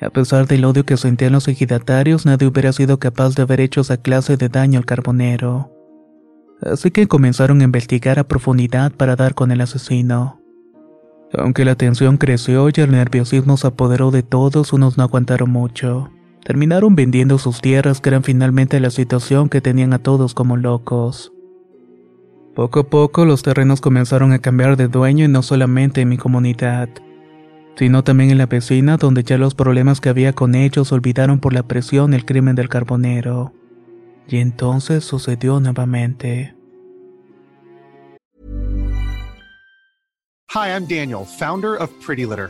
A 0.01 0.09
pesar 0.09 0.47
del 0.47 0.65
odio 0.65 0.85
que 0.85 0.97
sentían 0.97 1.33
los 1.33 1.47
ejidatarios, 1.47 2.25
nadie 2.25 2.47
hubiera 2.47 2.73
sido 2.73 2.99
capaz 2.99 3.35
de 3.35 3.43
haber 3.43 3.61
hecho 3.61 3.81
esa 3.81 3.97
clase 3.97 4.35
de 4.35 4.49
daño 4.49 4.79
al 4.79 4.85
carbonero. 4.85 5.71
Así 6.61 6.91
que 6.91 7.07
comenzaron 7.07 7.61
a 7.61 7.63
investigar 7.63 8.19
a 8.19 8.27
profundidad 8.27 8.91
para 8.91 9.15
dar 9.15 9.35
con 9.35 9.51
el 9.51 9.61
asesino. 9.61 10.39
Aunque 11.33 11.65
la 11.65 11.75
tensión 11.75 12.17
creció 12.17 12.67
y 12.69 12.73
el 12.81 12.91
nerviosismo 12.91 13.57
se 13.57 13.67
apoderó 13.67 14.11
de 14.11 14.23
todos, 14.23 14.73
unos 14.73 14.97
no 14.97 15.03
aguantaron 15.03 15.49
mucho. 15.49 16.09
Terminaron 16.43 16.95
vendiendo 16.95 17.37
sus 17.37 17.61
tierras 17.61 18.01
que 18.01 18.09
eran 18.09 18.23
finalmente 18.23 18.79
la 18.79 18.89
situación 18.89 19.49
que 19.49 19.61
tenían 19.61 19.93
a 19.93 19.99
todos 19.99 20.33
como 20.33 20.57
locos. 20.57 21.31
Poco 22.55 22.81
a 22.81 22.83
poco 22.83 23.23
los 23.23 23.43
terrenos 23.43 23.79
comenzaron 23.79 24.33
a 24.33 24.39
cambiar 24.39 24.75
de 24.75 24.89
dueño 24.89 25.23
y 25.23 25.29
no 25.29 25.41
solamente 25.41 26.01
en 26.01 26.09
mi 26.09 26.17
comunidad, 26.17 26.89
sino 27.77 28.03
también 28.03 28.29
en 28.29 28.37
la 28.37 28.45
vecina 28.45 28.97
donde 28.97 29.23
ya 29.23 29.37
los 29.37 29.55
problemas 29.55 30.01
que 30.01 30.09
había 30.09 30.33
con 30.33 30.55
ellos 30.55 30.91
olvidaron 30.91 31.39
por 31.39 31.53
la 31.53 31.63
presión 31.63 32.13
el 32.13 32.25
crimen 32.25 32.55
del 32.55 32.67
carbonero. 32.67 33.53
Y 34.27 34.37
entonces 34.37 35.05
sucedió 35.05 35.59
nuevamente. 35.61 36.53
Hi, 40.53 40.67
I'm 40.67 40.85
Daniel, 40.85 41.25
founder 41.25 41.81
of 41.81 41.89
Pretty 42.05 42.25
Litter. 42.25 42.49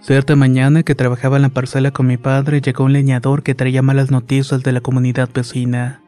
Cierta 0.00 0.34
mañana 0.34 0.82
que 0.82 0.94
trabajaba 0.94 1.36
en 1.36 1.42
la 1.42 1.48
parcela 1.50 1.90
con 1.90 2.06
mi 2.06 2.16
padre, 2.16 2.62
llegó 2.62 2.84
un 2.84 2.94
leñador 2.94 3.42
que 3.42 3.54
traía 3.54 3.82
malas 3.82 4.10
noticias 4.10 4.62
de 4.62 4.72
la 4.72 4.80
comunidad 4.80 5.28
vecina. 5.32 6.00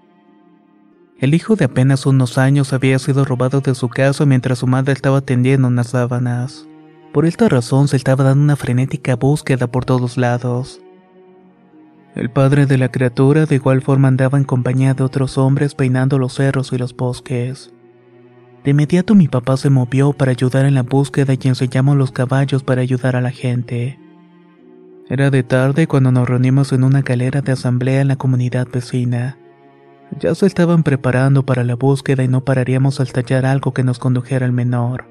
El 1.18 1.34
hijo 1.34 1.56
de 1.56 1.66
apenas 1.66 2.06
unos 2.06 2.38
años 2.38 2.72
había 2.72 2.98
sido 2.98 3.26
robado 3.26 3.60
de 3.60 3.74
su 3.74 3.90
casa 3.90 4.24
mientras 4.24 4.60
su 4.60 4.66
madre 4.66 4.94
estaba 4.94 5.20
tendiendo 5.20 5.68
unas 5.68 5.88
sábanas. 5.88 6.66
Por 7.12 7.26
esta 7.26 7.50
razón 7.50 7.86
se 7.86 7.96
estaba 7.96 8.24
dando 8.24 8.42
una 8.42 8.56
frenética 8.56 9.14
búsqueda 9.14 9.66
por 9.66 9.84
todos 9.84 10.16
lados. 10.16 10.80
El 12.14 12.30
padre 12.30 12.64
de 12.64 12.78
la 12.78 12.90
criatura 12.90 13.44
de 13.44 13.56
igual 13.56 13.82
forma 13.82 14.08
andaba 14.08 14.38
en 14.38 14.44
compañía 14.44 14.94
de 14.94 15.04
otros 15.04 15.36
hombres 15.36 15.74
peinando 15.74 16.18
los 16.18 16.34
cerros 16.34 16.72
y 16.72 16.78
los 16.78 16.96
bosques. 16.96 17.72
De 18.64 18.70
inmediato 18.70 19.14
mi 19.14 19.26
papá 19.26 19.56
se 19.56 19.70
movió 19.70 20.12
para 20.12 20.30
ayudar 20.30 20.66
en 20.66 20.74
la 20.74 20.82
búsqueda 20.82 21.34
y 21.34 21.48
enseñamos 21.48 21.96
los 21.96 22.12
caballos 22.12 22.62
para 22.62 22.82
ayudar 22.82 23.16
a 23.16 23.20
la 23.20 23.30
gente. 23.30 23.98
Era 25.08 25.30
de 25.30 25.42
tarde 25.42 25.88
cuando 25.88 26.12
nos 26.12 26.28
reunimos 26.28 26.72
en 26.72 26.84
una 26.84 27.02
galera 27.02 27.42
de 27.42 27.52
asamblea 27.52 28.00
en 28.00 28.08
la 28.08 28.16
comunidad 28.16 28.68
vecina. 28.72 29.36
Ya 30.20 30.34
se 30.34 30.46
estaban 30.46 30.84
preparando 30.84 31.44
para 31.44 31.64
la 31.64 31.74
búsqueda 31.74 32.22
y 32.22 32.28
no 32.28 32.44
pararíamos 32.44 33.00
al 33.00 33.12
tallar 33.12 33.46
algo 33.46 33.74
que 33.74 33.82
nos 33.82 33.98
condujera 33.98 34.46
al 34.46 34.52
menor. 34.52 35.06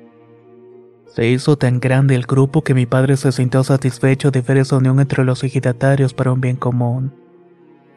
Se 1.08 1.28
hizo 1.28 1.58
tan 1.58 1.82
grande 1.82 2.16
el 2.16 2.24
grupo 2.24 2.64
que 2.64 2.74
mi 2.74 2.86
padre 2.86 3.18
se 3.18 3.34
sintió 3.34 3.66
satisfecho 3.66 4.32
de 4.32 4.42
ver 4.42 4.58
esa 4.58 4.78
unión 4.78 5.02
entre 5.02 5.26
los 5.26 5.44
ejidatarios 5.44 6.14
para 6.14 6.32
un 6.32 6.40
bien 6.40 6.56
común. 6.56 7.14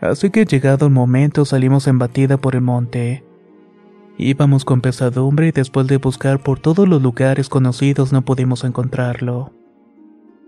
Así 0.00 0.30
que 0.30 0.46
llegado 0.46 0.86
el 0.86 0.92
momento 0.92 1.44
salimos 1.44 1.86
en 1.86 2.00
batida 2.00 2.38
por 2.38 2.56
el 2.56 2.62
monte. 2.62 3.24
Íbamos 4.16 4.64
con 4.64 4.80
pesadumbre 4.80 5.48
y 5.48 5.52
después 5.52 5.86
de 5.86 5.96
buscar 5.96 6.40
por 6.40 6.60
todos 6.60 6.88
los 6.88 7.02
lugares 7.02 7.48
conocidos 7.48 8.12
no 8.12 8.22
pudimos 8.22 8.62
encontrarlo. 8.64 9.52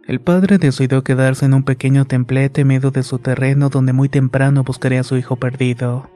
El 0.06 0.20
padre 0.20 0.58
decidió 0.58 1.02
quedarse 1.02 1.46
en 1.46 1.54
un 1.54 1.64
pequeño 1.64 2.04
templete 2.04 2.64
medio 2.64 2.92
de 2.92 3.02
su 3.02 3.18
terreno 3.18 3.68
donde 3.70 3.92
muy 3.92 4.08
temprano 4.08 4.62
buscaría 4.62 5.00
a 5.00 5.04
su 5.04 5.16
hijo 5.16 5.34
perdido. 5.34 6.08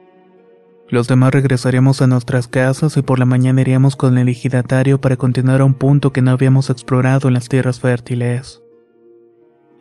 Los 0.89 1.09
demás 1.09 1.33
regresaríamos 1.33 2.01
a 2.01 2.07
nuestras 2.07 2.47
casas 2.47 2.95
y 2.95 3.01
por 3.01 3.19
la 3.19 3.25
mañana 3.25 3.61
iríamos 3.61 3.97
con 3.97 4.17
el 4.17 4.29
ejidatario 4.29 5.01
para 5.01 5.17
continuar 5.17 5.59
a 5.59 5.65
un 5.65 5.73
punto 5.73 6.13
que 6.13 6.21
no 6.21 6.31
habíamos 6.31 6.69
explorado 6.69 7.27
en 7.27 7.33
las 7.33 7.49
tierras 7.49 7.81
fértiles. 7.81 8.61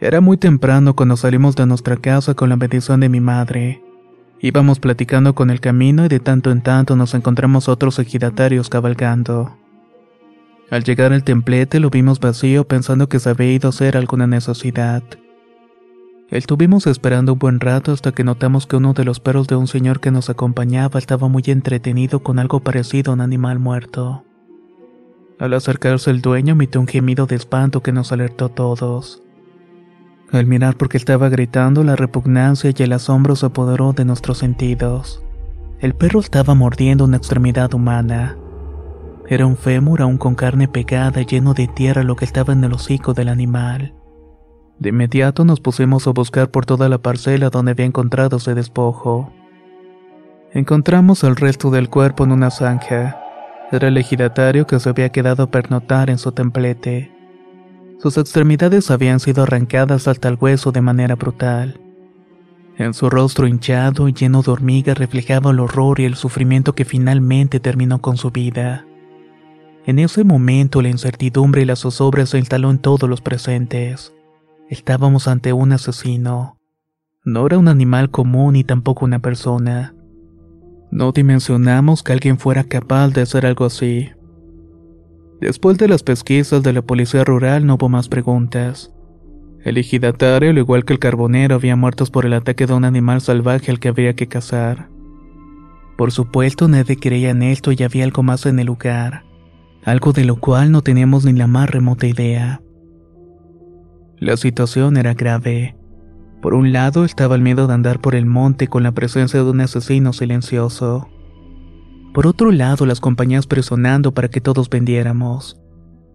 Era 0.01 0.21
muy 0.21 0.39
temprano 0.39 0.97
cuando 0.97 1.17
salimos 1.17 1.55
de 1.57 1.67
nuestra 1.67 1.97
casa 1.97 2.35
con 2.35 2.49
la 2.49 2.57
bendición 2.57 3.01
de 3.01 3.09
mi 3.09 3.21
madre. 3.21 3.83
Íbamos 4.43 4.81
platicando 4.81 5.35
con 5.35 5.51
el 5.51 5.61
camino 5.61 6.07
y 6.07 6.09
de 6.09 6.19
tanto 6.19 6.51
en 6.51 6.63
tanto 6.63 6.97
nos 6.97 7.15
encontramos 7.15 7.69
otros 7.69 7.99
ejidatarios 7.99 8.71
cabalgando. 8.71 9.57
Al 10.71 10.83
llegar 10.85 11.13
al 11.13 11.25
templete 11.25 11.79
lo 11.79 11.91
vimos 11.91 12.21
vacío 12.21 12.67
pensando 12.67 13.09
que 13.09 13.19
se 13.19 13.31
había 13.31 13.53
ido 13.53 13.69
a 13.69 13.71
hacer 13.71 13.97
alguna 13.97 14.27
necesidad. 14.27 15.03
Estuvimos 16.31 16.87
esperando 16.87 17.33
un 17.35 17.39
buen 17.41 17.61
rato 17.61 17.93
hasta 17.93 18.13
que 18.13 18.25
notamos 18.25 18.67
que 18.67 18.77
uno 18.77 18.95
de 18.95 19.05
los 19.05 19.21
perros 19.21 19.49
de 19.49 19.57
un 19.57 19.67
señor 19.67 20.01
que 20.01 20.13
nos 20.13 20.31
acompañaba 20.31 20.99
estaba 20.99 21.29
muy 21.29 21.43
entretenido 21.47 22.21
con 22.21 22.39
algo 22.39 22.61
parecido 22.61 23.11
a 23.11 23.15
un 23.15 23.21
animal 23.21 23.59
muerto. 23.59 24.25
Al 25.41 25.53
acercarse 25.55 26.11
el 26.11 26.23
dueño 26.23 26.53
emitió 26.53 26.81
un 26.81 26.87
gemido 26.87 27.27
de 27.27 27.35
espanto 27.35 27.83
que 27.83 27.93
nos 27.93 28.13
alertó 28.13 28.47
a 28.47 28.55
todos. 28.55 29.23
Al 30.33 30.47
mirar 30.47 30.77
porque 30.77 30.97
estaba 30.97 31.29
gritando, 31.29 31.83
la 31.83 31.97
repugnancia 31.97 32.73
y 32.77 32.83
el 32.83 32.93
asombro 32.93 33.35
se 33.35 33.47
apoderó 33.47 33.93
de 33.93 34.05
nuestros 34.05 34.39
sentidos. 34.39 35.23
El 35.81 35.95
perro 35.95 36.21
estaba 36.21 36.55
mordiendo 36.55 37.05
una 37.05 37.17
extremidad 37.17 37.75
humana. 37.75 38.37
Era 39.29 39.47
un 39.47 39.57
fémur 39.57 40.03
aún 40.03 40.19
con 40.19 40.35
carne 40.35 40.69
pegada 40.69 41.23
lleno 41.23 41.55
de 41.55 41.67
tierra 41.67 42.05
lo 42.05 42.15
que 42.15 42.25
estaba 42.25 42.53
en 42.53 42.63
el 42.63 42.73
hocico 42.73 43.13
del 43.13 43.29
animal. 43.29 43.95
De 44.79 44.91
inmediato 44.91 45.45
nos 45.45 45.61
pusimos 45.61 46.07
a 46.07 46.13
buscar 46.13 46.51
por 46.51 46.65
toda 46.65 46.89
la 46.89 46.99
parcela 46.99 47.51
donde 47.51 47.73
había 47.73 47.87
encontrado 47.87 48.37
ese 48.37 48.55
despojo. 48.55 49.33
Encontramos 50.53 51.25
el 51.25 51.37
resto 51.37 51.71
del 51.71 51.89
cuerpo 51.89 52.25
en 52.25 52.33
una 52.33 52.51
zanja. 52.51 53.21
Era 53.73 53.89
el 53.89 53.97
ejidatario 53.97 54.67
que 54.67 54.81
se 54.81 54.89
había 54.89 55.11
quedado 55.11 55.45
a 55.45 55.51
pernotar 55.51 56.09
en 56.09 56.19
su 56.19 56.33
templete. 56.33 57.20
Sus 58.03 58.17
extremidades 58.17 58.91
habían 58.91 59.21
sido 59.21 59.43
arrancadas 59.43 60.09
hasta 60.09 60.29
el 60.29 60.39
hueso 60.41 60.73
de 60.73 60.81
manera 60.81 61.17
brutal. 61.17 61.79
En 62.79 62.95
su 62.95 63.11
rostro 63.11 63.47
hinchado 63.47 64.09
y 64.09 64.15
lleno 64.15 64.41
de 64.41 64.51
hormigas 64.51 64.97
reflejaba 64.97 65.51
el 65.51 65.61
horror 65.61 66.01
y 66.01 66.07
el 66.07 66.15
sufrimiento 66.15 66.75
que 66.75 66.87
finalmente 66.87 67.61
terminó 67.61 68.01
con 68.01 68.17
su 68.17 68.31
vida. 68.31 68.87
En 69.85 69.99
ese 69.99 70.25
momento 70.25 70.81
la 70.81 70.89
incertidumbre 70.89 71.61
y 71.61 71.65
la 71.67 71.77
zozobra 71.77 72.25
se 72.25 72.39
instaló 72.39 72.71
en 72.71 72.79
todos 72.79 73.07
los 73.07 73.21
presentes. 73.21 74.15
Estábamos 74.71 75.29
ante 75.29 75.53
un 75.53 75.73
asesino. 75.73 76.59
No 77.23 77.45
era 77.45 77.59
un 77.59 77.69
animal 77.69 78.11
común 78.11 78.55
ni 78.55 78.65
tampoco 78.65 79.05
una 79.05 79.19
persona. 79.19 79.95
No 80.91 81.13
dimensionamos 81.13 82.03
que 82.03 82.15
alguien 82.15 82.39
fuera 82.39 82.65
capaz 82.65 83.09
de 83.09 83.21
hacer 83.21 83.45
algo 83.45 83.67
así. 83.67 84.11
Después 85.41 85.79
de 85.79 85.89
las 85.89 86.03
pesquisas 86.03 86.63
de 86.63 86.73
la 86.75 86.83
policía 86.83 87.25
rural 87.25 87.65
no 87.65 87.75
hubo 87.75 87.89
más 87.89 88.09
preguntas. 88.09 88.93
El 89.65 89.79
ejidatario, 89.79 90.51
al 90.51 90.59
igual 90.59 90.85
que 90.85 90.93
el 90.93 90.99
carbonero, 90.99 91.55
había 91.55 91.77
muerto 91.77 92.05
por 92.07 92.27
el 92.27 92.35
ataque 92.35 92.67
de 92.67 92.75
un 92.75 92.85
animal 92.85 93.21
salvaje 93.21 93.71
al 93.71 93.81
que 93.81 93.89
habría 93.89 94.15
que 94.15 94.27
cazar. 94.27 94.89
Por 95.97 96.13
supuesto, 96.13 96.69
nadie 96.69 96.97
creía 96.97 97.31
en 97.31 97.43
esto 97.43 97.73
y 97.73 97.83
había 97.83 98.05
algo 98.05 98.23
más 98.23 98.47
en 98.47 98.59
el 98.59 98.67
lugar, 98.67 99.25
algo 99.85 100.13
de 100.13 100.25
lo 100.25 100.37
cual 100.37 100.73
no 100.73 100.83
teníamos 100.83 101.25
ni 101.25 101.33
la 101.33 101.47
más 101.47 101.71
remota 101.71 102.07
idea. 102.07 102.63
La 104.19 104.37
situación 104.37 104.97
era 104.97 105.15
grave. 105.15 105.77
Por 106.41 106.55
un 106.55 106.73
lado 106.73 107.05
estaba 107.05 107.35
el 107.35 107.43
miedo 107.43 107.67
de 107.67 107.75
andar 107.75 108.01
por 108.01 108.15
el 108.15 108.27
monte 108.27 108.69
con 108.69 108.83
la 108.83 108.93
presencia 108.93 109.43
de 109.43 109.51
un 109.51 109.61
asesino 109.61 110.13
silencioso. 110.13 111.09
Por 112.13 112.27
otro 112.27 112.51
lado, 112.51 112.87
las 112.87 113.01
compañías 113.01 113.47
presionando 113.47 114.13
para 114.13 114.29
que 114.29 114.41
todos 114.41 114.69
vendiéramos. 114.69 115.61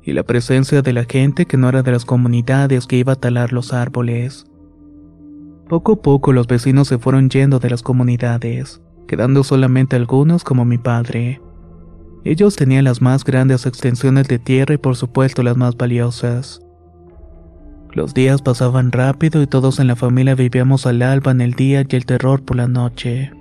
Y 0.04 0.12
la 0.14 0.24
presencia 0.24 0.82
de 0.82 0.92
la 0.92 1.06
gente 1.06 1.46
que 1.46 1.58
no 1.58 1.70
era 1.70 1.84
de 1.84 1.92
las 1.92 2.06
comunidades 2.06 2.86
que 2.86 2.98
iba 2.98 3.14
a 3.14 3.16
talar 3.16 3.54
los 3.54 3.74
árboles. 3.74 4.46
Poco 5.70 5.94
a 5.94 6.02
poco 6.02 6.34
los 6.34 6.48
vecinos 6.48 6.90
se 6.90 7.00
fueron 7.00 7.30
yendo 7.30 7.60
de 7.60 7.70
las 7.70 7.82
comunidades, 7.82 8.82
quedando 9.08 9.44
solamente 9.44 9.96
algunos 9.96 10.44
como 10.44 10.66
mi 10.66 10.78
padre. 10.78 11.42
Ellos 12.24 12.56
tenían 12.56 12.84
las 12.84 13.02
más 13.02 13.24
grandes 13.24 13.66
extensiones 13.66 14.28
de 14.28 14.38
tierra 14.38 14.76
y 14.76 14.78
por 14.78 14.96
supuesto 14.96 15.44
las 15.44 15.58
más 15.58 15.78
valiosas. 15.78 16.62
Los 17.94 18.14
días 18.14 18.42
pasaban 18.42 18.92
rápido 18.92 19.42
y 19.42 19.48
todos 19.48 19.80
en 19.80 19.88
la 19.88 19.96
familia 19.96 20.36
vivíamos 20.36 20.86
al 20.86 21.02
alba 21.02 21.32
en 21.32 21.40
el 21.40 21.54
día 21.54 21.84
y 21.88 21.96
el 21.96 22.06
terror 22.06 22.44
por 22.44 22.58
la 22.58 22.68
noche. 22.68 23.32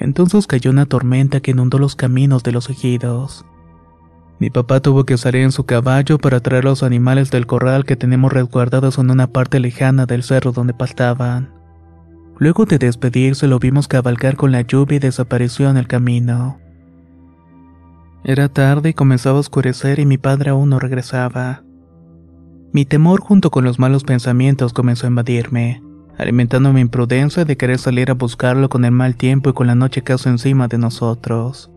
Entonces 0.00 0.46
cayó 0.46 0.70
una 0.70 0.86
tormenta 0.86 1.40
que 1.40 1.50
inundó 1.50 1.78
los 1.78 1.96
caminos 1.96 2.42
de 2.42 2.52
los 2.52 2.70
ejidos. 2.70 3.44
Mi 4.38 4.50
papá 4.50 4.80
tuvo 4.80 5.04
que 5.04 5.18
salir 5.18 5.42
en 5.42 5.50
su 5.50 5.64
caballo 5.64 6.18
para 6.18 6.38
traer 6.40 6.64
los 6.64 6.84
animales 6.84 7.30
del 7.32 7.46
corral 7.46 7.84
que 7.84 7.96
tenemos 7.96 8.32
resguardados 8.32 8.98
en 8.98 9.10
una 9.10 9.26
parte 9.26 9.58
lejana 9.58 10.06
del 10.06 10.22
cerro 10.22 10.52
donde 10.52 10.74
pastaban. 10.74 11.52
Luego 12.38 12.64
de 12.64 12.78
despedirse 12.78 13.48
lo 13.48 13.58
vimos 13.58 13.88
cabalgar 13.88 14.36
con 14.36 14.52
la 14.52 14.60
lluvia 14.60 14.96
y 14.96 15.00
desapareció 15.00 15.68
en 15.68 15.76
el 15.76 15.88
camino. 15.88 16.60
Era 18.22 18.48
tarde 18.48 18.90
y 18.90 18.94
comenzaba 18.94 19.38
a 19.38 19.40
oscurecer 19.40 19.98
y 19.98 20.06
mi 20.06 20.18
padre 20.18 20.50
aún 20.50 20.70
no 20.70 20.78
regresaba. 20.78 21.64
Mi 22.72 22.84
temor 22.84 23.20
junto 23.20 23.50
con 23.50 23.64
los 23.64 23.80
malos 23.80 24.04
pensamientos 24.04 24.72
comenzó 24.72 25.06
a 25.06 25.10
invadirme, 25.10 25.82
alimentando 26.18 26.72
mi 26.72 26.80
imprudencia 26.80 27.44
de 27.44 27.56
querer 27.56 27.78
salir 27.78 28.10
a 28.10 28.14
buscarlo 28.14 28.68
con 28.68 28.84
el 28.84 28.90
mal 28.90 29.14
tiempo 29.16 29.50
y 29.50 29.52
con 29.52 29.68
la 29.68 29.76
noche 29.76 30.02
casi 30.02 30.28
encima 30.28 30.66
de 30.66 30.76
nosotros. 30.76 31.70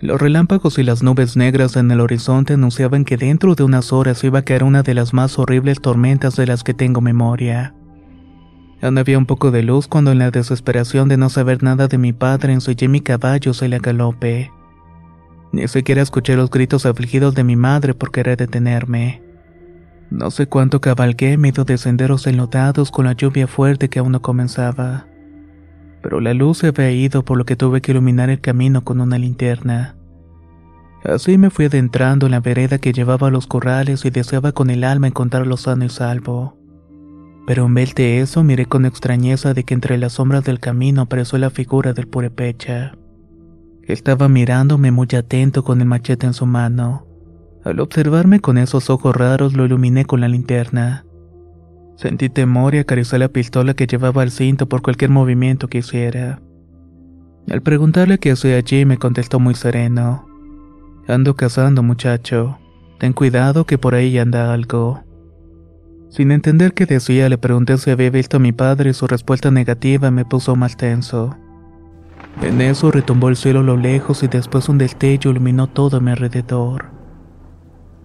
Los 0.00 0.20
relámpagos 0.20 0.78
y 0.78 0.82
las 0.82 1.02
nubes 1.02 1.36
negras 1.36 1.76
en 1.76 1.90
el 1.90 2.00
horizonte 2.00 2.54
anunciaban 2.54 3.04
que 3.04 3.16
dentro 3.16 3.54
de 3.54 3.64
unas 3.64 3.92
horas 3.92 4.22
iba 4.24 4.40
a 4.40 4.42
caer 4.42 4.62
una 4.62 4.82
de 4.82 4.94
las 4.94 5.12
más 5.12 5.38
horribles 5.38 5.80
tormentas 5.80 6.36
de 6.36 6.46
las 6.46 6.62
que 6.62 6.74
tengo 6.74 7.00
memoria. 7.00 7.74
Aún 8.82 8.96
había 8.96 9.18
un 9.18 9.26
poco 9.26 9.50
de 9.50 9.62
luz 9.62 9.88
cuando 9.88 10.12
en 10.12 10.18
la 10.18 10.30
desesperación 10.30 11.08
de 11.08 11.16
no 11.16 11.28
saber 11.28 11.62
nada 11.62 11.86
de 11.88 11.98
mi 11.98 12.12
padre 12.12 12.52
ensillé 12.52 12.88
mi 12.88 13.00
caballo 13.00 13.52
y 13.60 13.68
le 13.68 13.78
galope. 13.78 14.50
Ni 15.52 15.66
siquiera 15.68 16.00
escuché 16.00 16.36
los 16.36 16.50
gritos 16.50 16.86
afligidos 16.86 17.34
de 17.34 17.44
mi 17.44 17.56
madre 17.56 17.92
por 17.92 18.10
querer 18.10 18.38
detenerme. 18.38 19.29
No 20.10 20.32
sé 20.32 20.48
cuánto 20.48 20.80
cabalgué 20.80 21.36
medio 21.36 21.64
de 21.64 21.78
senderos 21.78 22.26
enlodados 22.26 22.90
con 22.90 23.04
la 23.04 23.12
lluvia 23.12 23.46
fuerte 23.46 23.88
que 23.88 24.00
aún 24.00 24.12
no 24.12 24.20
comenzaba. 24.20 25.06
Pero 26.02 26.20
la 26.20 26.34
luz 26.34 26.58
se 26.58 26.68
había 26.68 26.90
ido 26.90 27.24
por 27.24 27.38
lo 27.38 27.44
que 27.44 27.54
tuve 27.54 27.80
que 27.80 27.92
iluminar 27.92 28.28
el 28.28 28.40
camino 28.40 28.82
con 28.82 29.00
una 29.00 29.18
linterna. 29.18 29.94
Así 31.04 31.38
me 31.38 31.50
fui 31.50 31.66
adentrando 31.66 32.26
en 32.26 32.32
la 32.32 32.40
vereda 32.40 32.78
que 32.78 32.92
llevaba 32.92 33.28
a 33.28 33.30
los 33.30 33.46
corrales 33.46 34.04
y 34.04 34.10
deseaba 34.10 34.50
con 34.52 34.68
el 34.68 34.82
alma 34.82 35.06
encontrarlo 35.06 35.56
sano 35.56 35.84
y 35.84 35.88
salvo. 35.88 36.56
Pero 37.46 37.66
en 37.66 37.74
vez 37.74 37.94
de 37.94 38.20
eso 38.20 38.42
miré 38.42 38.66
con 38.66 38.86
extrañeza 38.86 39.54
de 39.54 39.64
que 39.64 39.74
entre 39.74 39.96
las 39.96 40.14
sombras 40.14 40.44
del 40.44 40.60
camino 40.60 41.02
apareció 41.02 41.38
la 41.38 41.50
figura 41.50 41.92
del 41.92 42.08
purepecha. 42.08 42.96
Estaba 43.84 44.28
mirándome 44.28 44.90
muy 44.90 45.08
atento 45.16 45.64
con 45.64 45.80
el 45.80 45.86
machete 45.86 46.26
en 46.26 46.34
su 46.34 46.46
mano. 46.46 47.09
Al 47.64 47.80
observarme 47.80 48.40
con 48.40 48.56
esos 48.56 48.88
ojos 48.88 49.14
raros 49.14 49.54
lo 49.54 49.66
iluminé 49.66 50.06
con 50.06 50.20
la 50.20 50.28
linterna. 50.28 51.04
Sentí 51.96 52.30
temor 52.30 52.74
y 52.74 52.78
acaricié 52.78 53.18
la 53.18 53.28
pistola 53.28 53.74
que 53.74 53.86
llevaba 53.86 54.22
al 54.22 54.30
cinto 54.30 54.66
por 54.66 54.80
cualquier 54.80 55.10
movimiento 55.10 55.68
que 55.68 55.78
hiciera. 55.78 56.40
Al 57.50 57.60
preguntarle 57.60 58.18
qué 58.18 58.30
hacía 58.30 58.56
allí 58.56 58.86
me 58.86 58.96
contestó 58.96 59.38
muy 59.38 59.54
sereno. 59.54 60.26
Ando 61.06 61.36
cazando, 61.36 61.82
muchacho. 61.82 62.58
Ten 62.98 63.12
cuidado 63.12 63.66
que 63.66 63.76
por 63.76 63.94
ahí 63.94 64.16
anda 64.18 64.54
algo. 64.54 65.02
Sin 66.08 66.32
entender 66.32 66.72
qué 66.72 66.86
decía, 66.86 67.28
le 67.28 67.38
pregunté 67.38 67.76
si 67.76 67.90
había 67.90 68.10
visto 68.10 68.38
a 68.38 68.40
mi 68.40 68.52
padre 68.52 68.90
y 68.90 68.94
su 68.94 69.06
respuesta 69.06 69.50
negativa 69.50 70.10
me 70.10 70.24
puso 70.24 70.56
más 70.56 70.76
tenso. 70.76 71.36
En 72.42 72.60
eso 72.62 72.90
retumbó 72.90 73.28
el 73.28 73.36
cielo 73.36 73.60
a 73.60 73.64
lo 73.64 73.76
lejos 73.76 74.22
y 74.22 74.28
después 74.28 74.68
un 74.68 74.78
destello 74.78 75.30
iluminó 75.30 75.66
todo 75.66 75.98
a 75.98 76.00
mi 76.00 76.10
alrededor. 76.10 76.99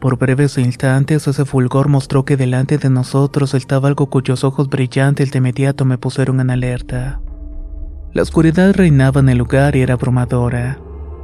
Por 0.05 0.19
breves 0.19 0.59
instantes 0.59 1.27
ese 1.27 1.45
fulgor 1.45 1.87
mostró 1.87 2.25
que 2.25 2.37
delante 2.37 2.77
de 2.77 2.91
nosotros 2.91 3.55
estaba 3.55 3.87
algo 3.87 4.05
cuyos 4.05 4.43
ojos 4.43 4.69
brillantes 4.69 5.31
de 5.31 5.39
inmediato 5.39 5.83
me 5.83 5.97
pusieron 5.97 6.39
en 6.39 6.51
alerta. 6.51 7.21
La 8.13 8.21
oscuridad 8.21 8.75
reinaba 8.75 9.21
en 9.21 9.29
el 9.29 9.39
lugar 9.39 9.75
y 9.75 9.81
era 9.81 9.95
abrumadora, 9.95 10.79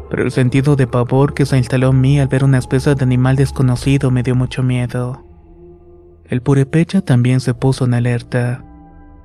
pero 0.09 0.23
el 0.23 0.31
sentido 0.31 0.75
de 0.75 0.87
pavor 0.87 1.35
que 1.35 1.45
se 1.45 1.59
instaló 1.59 1.91
en 1.91 2.01
mí 2.01 2.19
al 2.19 2.27
ver 2.27 2.43
una 2.43 2.57
especie 2.57 2.95
de 2.95 3.03
animal 3.03 3.35
desconocido 3.35 4.09
me 4.09 4.23
dio 4.23 4.33
mucho 4.33 4.63
miedo. 4.63 5.27
El 6.25 6.41
purepecha 6.41 7.01
también 7.01 7.39
se 7.39 7.53
puso 7.53 7.85
en 7.85 7.93
alerta, 7.93 8.65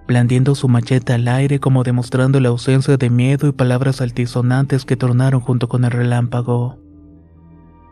blandiendo 0.06 0.54
su 0.54 0.68
machete 0.68 1.14
al 1.14 1.26
aire 1.28 1.60
como 1.60 1.82
demostrando 1.82 2.40
la 2.40 2.50
ausencia 2.50 2.98
de 2.98 3.08
miedo 3.08 3.48
y 3.48 3.52
palabras 3.52 4.02
altisonantes 4.02 4.84
que 4.84 4.98
tornaron 4.98 5.40
junto 5.40 5.66
con 5.66 5.86
el 5.86 5.92
relámpago. 5.92 6.85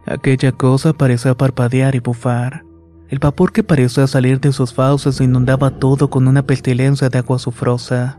Aquella 0.07 0.53
cosa 0.53 0.93
parecía 0.93 1.35
parpadear 1.35 1.95
y 1.95 2.01
bufar. 2.01 2.65
El 3.09 3.19
vapor 3.19 3.53
que 3.53 3.63
parecía 3.63 4.07
salir 4.07 4.41
de 4.41 4.53
sus 4.53 4.75
fauces 4.75 5.21
inundaba 5.21 5.79
todo 5.79 6.11
con 6.11 6.29
una 6.29 6.47
pestilencia 6.47 7.09
de 7.09 7.19
agua 7.19 7.39
sufrosa. 7.39 8.19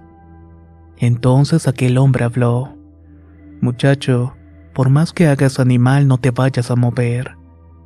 Entonces 0.98 1.67
aquel 1.67 1.98
hombre 1.98 2.26
habló. 2.26 2.76
Muchacho, 3.62 4.36
por 4.74 4.89
más 4.89 5.13
que 5.13 5.28
hagas 5.28 5.60
animal 5.60 6.08
no 6.08 6.17
te 6.17 6.32
vayas 6.32 6.71
a 6.71 6.76
mover. 6.76 7.36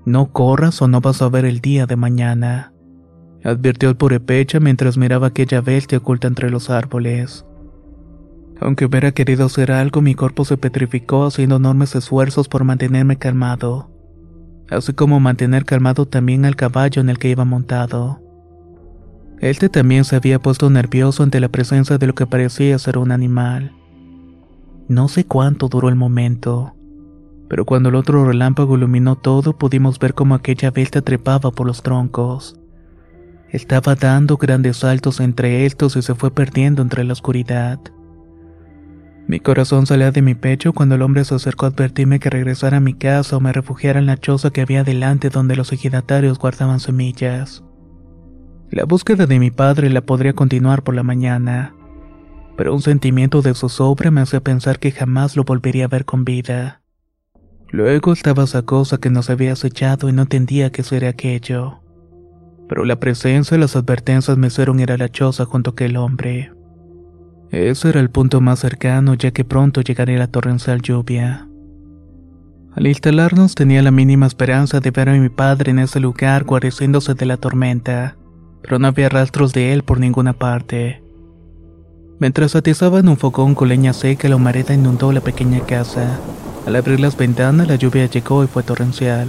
No 0.05 0.31
corras 0.31 0.81
o 0.81 0.87
no 0.87 1.01
vas 1.01 1.21
a 1.21 1.29
ver 1.29 1.45
el 1.45 1.59
día 1.59 1.85
de 1.85 1.95
mañana. 1.95 2.73
Advirtió 3.43 3.89
el 3.89 3.95
purepecha 3.95 4.59
mientras 4.59 4.97
miraba 4.97 5.27
aquella 5.27 5.61
bestia 5.61 5.97
oculta 5.97 6.27
entre 6.27 6.49
los 6.49 6.69
árboles. 6.69 7.45
Aunque 8.61 8.85
hubiera 8.85 9.11
querido 9.11 9.45
hacer 9.45 9.71
algo, 9.71 10.01
mi 10.01 10.15
cuerpo 10.15 10.43
se 10.43 10.57
petrificó 10.57 11.25
haciendo 11.25 11.55
enormes 11.55 11.95
esfuerzos 11.95 12.49
por 12.49 12.65
mantenerme 12.65 13.17
calmado, 13.17 13.89
así 14.69 14.93
como 14.93 15.19
mantener 15.19 15.65
calmado 15.65 16.05
también 16.05 16.45
al 16.45 16.55
caballo 16.55 17.01
en 17.01 17.09
el 17.09 17.19
que 17.19 17.29
iba 17.29 17.45
montado. 17.45 18.21
Este 19.39 19.69
también 19.69 20.03
se 20.03 20.17
había 20.17 20.39
puesto 20.39 20.69
nervioso 20.69 21.23
ante 21.23 21.39
la 21.39 21.47
presencia 21.47 21.97
de 21.97 22.07
lo 22.07 22.13
que 22.13 22.27
parecía 22.27 22.77
ser 22.77 22.97
un 22.97 23.11
animal. 23.11 23.71
No 24.89 25.07
sé 25.07 25.25
cuánto 25.25 25.69
duró 25.69 25.87
el 25.87 25.95
momento, 25.95 26.75
pero 27.47 27.63
cuando 27.63 27.87
el 27.89 27.95
otro 27.95 28.25
relámpago 28.25 28.75
iluminó 28.75 29.15
todo 29.15 29.57
pudimos 29.57 29.97
ver 29.99 30.13
cómo 30.13 30.35
aquella 30.35 30.71
bestia 30.71 31.01
trepaba 31.01 31.51
por 31.51 31.65
los 31.65 31.81
troncos. 31.81 32.59
Estaba 33.49 33.95
dando 33.95 34.35
grandes 34.35 34.77
saltos 34.77 35.21
entre 35.21 35.65
estos 35.65 35.95
y 35.95 36.01
se 36.01 36.13
fue 36.13 36.31
perdiendo 36.31 36.81
entre 36.81 37.05
la 37.05 37.13
oscuridad. 37.13 37.79
Mi 39.29 39.39
corazón 39.39 39.85
salía 39.85 40.09
de 40.09 40.23
mi 40.23 40.33
pecho 40.33 40.73
cuando 40.73 40.95
el 40.95 41.03
hombre 41.03 41.23
se 41.23 41.35
acercó 41.35 41.67
a 41.67 41.69
advertirme 41.69 42.19
que 42.19 42.31
regresara 42.31 42.77
a 42.77 42.79
mi 42.79 42.95
casa 42.95 43.37
o 43.37 43.39
me 43.39 43.53
refugiara 43.53 43.99
en 43.99 44.07
la 44.07 44.17
choza 44.17 44.49
que 44.49 44.61
había 44.61 44.83
delante 44.83 45.29
donde 45.29 45.55
los 45.55 45.71
ejidatarios 45.71 46.39
guardaban 46.39 46.79
semillas. 46.79 47.63
La 48.71 48.85
búsqueda 48.85 49.27
de 49.27 49.37
mi 49.37 49.51
padre 49.51 49.91
la 49.91 50.01
podría 50.01 50.33
continuar 50.33 50.81
por 50.81 50.95
la 50.95 51.03
mañana, 51.03 51.75
pero 52.57 52.73
un 52.73 52.81
sentimiento 52.81 53.43
de 53.43 53.53
zozobra 53.53 54.09
me 54.09 54.21
hacía 54.21 54.39
pensar 54.39 54.79
que 54.79 54.89
jamás 54.89 55.35
lo 55.35 55.43
volvería 55.43 55.85
a 55.85 55.89
ver 55.89 56.05
con 56.05 56.25
vida. 56.25 56.81
Luego 57.69 58.13
estaba 58.13 58.45
esa 58.45 58.63
cosa 58.63 58.97
que 58.97 59.11
nos 59.11 59.29
había 59.29 59.53
acechado 59.53 60.09
y 60.09 60.11
no 60.11 60.23
entendía 60.23 60.71
qué 60.71 60.81
sería 60.81 61.09
aquello. 61.09 61.83
Pero 62.67 62.83
la 62.83 62.99
presencia 62.99 63.55
y 63.55 63.59
las 63.59 63.75
advertencias 63.75 64.39
me 64.39 64.47
hicieron 64.47 64.79
ir 64.79 64.91
a 64.91 64.97
la 64.97 65.09
choza 65.09 65.45
junto 65.45 65.75
con 65.75 65.85
el 65.85 65.97
hombre. 65.97 66.51
Ese 67.51 67.89
era 67.89 67.99
el 67.99 68.11
punto 68.11 68.41
más 68.41 68.59
cercano 68.59 69.15
ya 69.15 69.31
que 69.31 69.43
pronto 69.43 69.81
llegaría 69.81 70.19
la 70.19 70.27
torrencial 70.27 70.81
lluvia. 70.81 71.47
Al 72.75 72.85
instalarnos 72.85 73.55
tenía 73.55 73.81
la 73.81 73.89
mínima 73.89 74.27
esperanza 74.27 74.79
de 74.79 74.91
ver 74.91 75.09
a 75.09 75.13
mi 75.13 75.29
padre 75.29 75.71
en 75.71 75.79
ese 75.79 75.99
lugar 75.99 76.43
guareciéndose 76.43 77.15
de 77.15 77.25
la 77.25 77.37
tormenta, 77.37 78.17
pero 78.61 78.77
no 78.77 78.87
había 78.87 79.09
rastros 79.09 79.51
de 79.51 79.73
él 79.73 79.81
por 79.81 79.99
ninguna 79.99 80.33
parte. 80.33 81.01
Mientras 82.19 82.55
atizaban 82.55 83.09
un 83.09 83.17
fogón 83.17 83.55
con 83.55 83.69
leña 83.69 83.93
seca, 83.93 84.29
la 84.29 84.35
humareda 84.35 84.75
inundó 84.75 85.11
la 85.11 85.21
pequeña 85.21 85.61
casa. 85.61 86.19
Al 86.67 86.75
abrir 86.75 86.99
las 86.99 87.17
ventanas, 87.17 87.67
la 87.67 87.77
lluvia 87.77 88.05
llegó 88.05 88.43
y 88.43 88.47
fue 88.47 88.61
torrencial. 88.61 89.27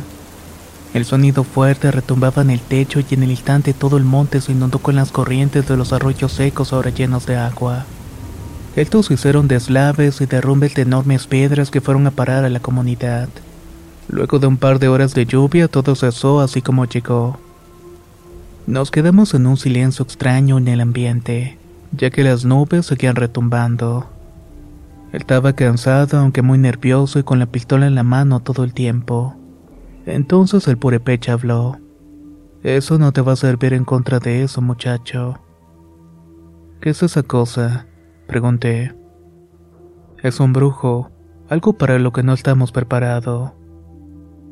El 0.92 1.06
sonido 1.06 1.44
fuerte 1.44 1.90
retumbaba 1.90 2.42
en 2.42 2.50
el 2.50 2.60
techo 2.60 3.00
y 3.00 3.14
en 3.14 3.22
el 3.22 3.30
instante 3.30 3.72
todo 3.72 3.96
el 3.96 4.04
monte 4.04 4.40
se 4.42 4.52
inundó 4.52 4.80
con 4.80 4.96
las 4.96 5.10
corrientes 5.10 5.66
de 5.68 5.76
los 5.76 5.92
arroyos 5.92 6.32
secos 6.32 6.72
ahora 6.72 6.90
llenos 6.90 7.24
de 7.26 7.36
agua. 7.36 7.86
Estos 8.76 9.06
se 9.06 9.14
hicieron 9.14 9.48
deslaves 9.48 10.20
y 10.20 10.26
derrumbes 10.26 10.74
de 10.74 10.82
enormes 10.82 11.26
piedras 11.26 11.70
que 11.70 11.80
fueron 11.80 12.06
a 12.06 12.12
parar 12.12 12.44
a 12.44 12.50
la 12.50 12.60
comunidad. 12.60 13.28
Luego 14.08 14.38
de 14.38 14.46
un 14.46 14.56
par 14.56 14.78
de 14.78 14.88
horas 14.88 15.14
de 15.14 15.26
lluvia, 15.26 15.66
todo 15.68 15.94
cesó 15.96 16.40
así 16.40 16.62
como 16.62 16.84
llegó. 16.84 17.38
Nos 18.66 18.90
quedamos 18.90 19.34
en 19.34 19.46
un 19.46 19.56
silencio 19.56 20.04
extraño 20.04 20.58
en 20.58 20.68
el 20.68 20.80
ambiente, 20.80 21.58
ya 21.90 22.10
que 22.10 22.22
las 22.22 22.44
nubes 22.44 22.86
seguían 22.86 23.16
retumbando. 23.16 24.08
Estaba 25.12 25.54
cansado, 25.54 26.18
aunque 26.18 26.42
muy 26.42 26.58
nervioso 26.58 27.18
y 27.18 27.24
con 27.24 27.40
la 27.40 27.46
pistola 27.46 27.88
en 27.88 27.96
la 27.96 28.04
mano 28.04 28.40
todo 28.40 28.62
el 28.62 28.72
tiempo. 28.72 29.34
Entonces 30.06 30.68
el 30.68 30.78
purepecha 30.78 31.32
habló. 31.32 31.78
Eso 32.62 32.98
no 32.98 33.10
te 33.12 33.20
va 33.20 33.32
a 33.32 33.36
servir 33.36 33.72
en 33.72 33.84
contra 33.84 34.20
de 34.20 34.44
eso, 34.44 34.60
muchacho. 34.60 35.40
¿Qué 36.80 36.90
es 36.90 37.02
esa 37.02 37.24
cosa? 37.24 37.86
Pregunté. 38.30 38.94
Es 40.22 40.38
un 40.38 40.52
brujo, 40.52 41.10
algo 41.48 41.72
para 41.72 41.98
lo 41.98 42.12
que 42.12 42.22
no 42.22 42.32
estamos 42.32 42.70
preparados. 42.70 43.50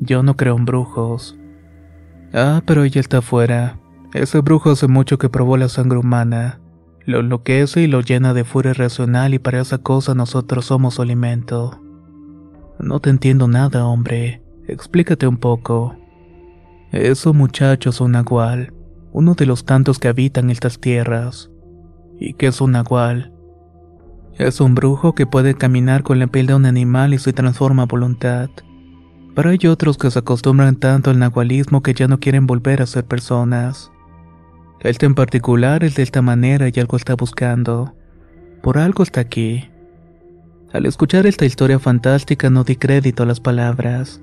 Yo 0.01 0.25
no 0.25 0.37
creo 0.37 0.57
en 0.57 0.65
brujos. 0.65 1.39
Ah, 2.35 2.61
pero 2.67 2.83
ella 2.83 3.01
está 3.01 3.19
afuera. 3.19 3.79
Ese 4.15 4.41
brujo 4.41 4.71
hace 4.71 4.89
mucho 4.89 5.17
que 5.17 5.29
probó 5.29 5.57
la 5.57 5.69
sangre 5.69 5.97
humana. 5.97 6.59
Lo 7.07 7.21
enloquece 7.21 7.83
y 7.83 7.87
lo 7.87 8.01
llena 8.01 8.35
de 8.35 8.43
furia 8.43 8.73
irracional 8.73 9.33
y 9.33 9.39
para 9.39 9.61
esa 9.61 9.79
cosa 9.79 10.13
nosotros 10.13 10.65
somos 10.65 10.99
alimento. 10.99 11.81
No 12.81 12.99
te 12.99 13.11
entiendo 13.11 13.47
nada, 13.47 13.87
hombre. 13.87 14.43
Explícate 14.67 15.29
un 15.29 15.37
poco. 15.37 15.95
Eso, 16.91 17.33
muchacho, 17.33 17.91
es 17.91 18.01
un 18.01 18.11
nahual, 18.11 18.75
uno 19.13 19.35
de 19.35 19.47
los 19.47 19.65
tantos 19.65 20.01
que 20.01 20.09
habitan 20.09 20.51
estas 20.51 20.81
tierras. 20.81 21.53
¿Y 22.19 22.35
qué 22.35 22.49
es 22.49 22.61
un 22.61 22.73
nahual? 22.73 23.38
Es 24.39 24.61
un 24.61 24.77
brujo 24.77 25.17
que 25.17 25.27
puede 25.27 25.55
caminar 25.55 26.05
con 26.05 26.21
la 26.21 26.29
piel 26.29 26.47
de 26.47 26.55
un 26.55 26.65
animal 26.65 27.13
y 27.13 27.19
se 27.19 27.33
transforma 27.33 27.83
a 27.83 27.87
voluntad. 27.87 28.49
Pero 29.35 29.51
hay 29.51 29.59
otros 29.67 29.99
que 29.99 30.13
se 30.13 30.21
acostumbran 30.21 30.77
tanto 30.77 31.11
al 31.11 31.19
nahualismo 31.19 31.83
que 31.83 31.93
ya 31.93 32.07
no 32.07 32.21
quieren 32.21 32.47
volver 32.47 32.81
a 32.81 32.87
ser 32.87 33.05
personas. 33.05 33.91
Este 34.79 35.07
en 35.07 35.17
particular 35.17 35.83
es 35.83 35.97
de 35.97 36.05
esta 36.05 36.23
manera 36.23 36.69
y 36.73 36.79
algo 36.79 36.97
está 36.97 37.17
buscando. 37.17 37.97
Por 38.63 38.79
algo 38.79 39.03
está 39.03 39.21
aquí. 39.21 39.69
Al 40.73 40.87
escuchar 40.87 41.27
esta 41.27 41.45
historia 41.45 41.81
fantástica 41.81 42.49
no 42.49 42.63
di 42.63 42.77
crédito 42.77 43.25
a 43.25 43.27
las 43.27 43.41
palabras. 43.41 44.23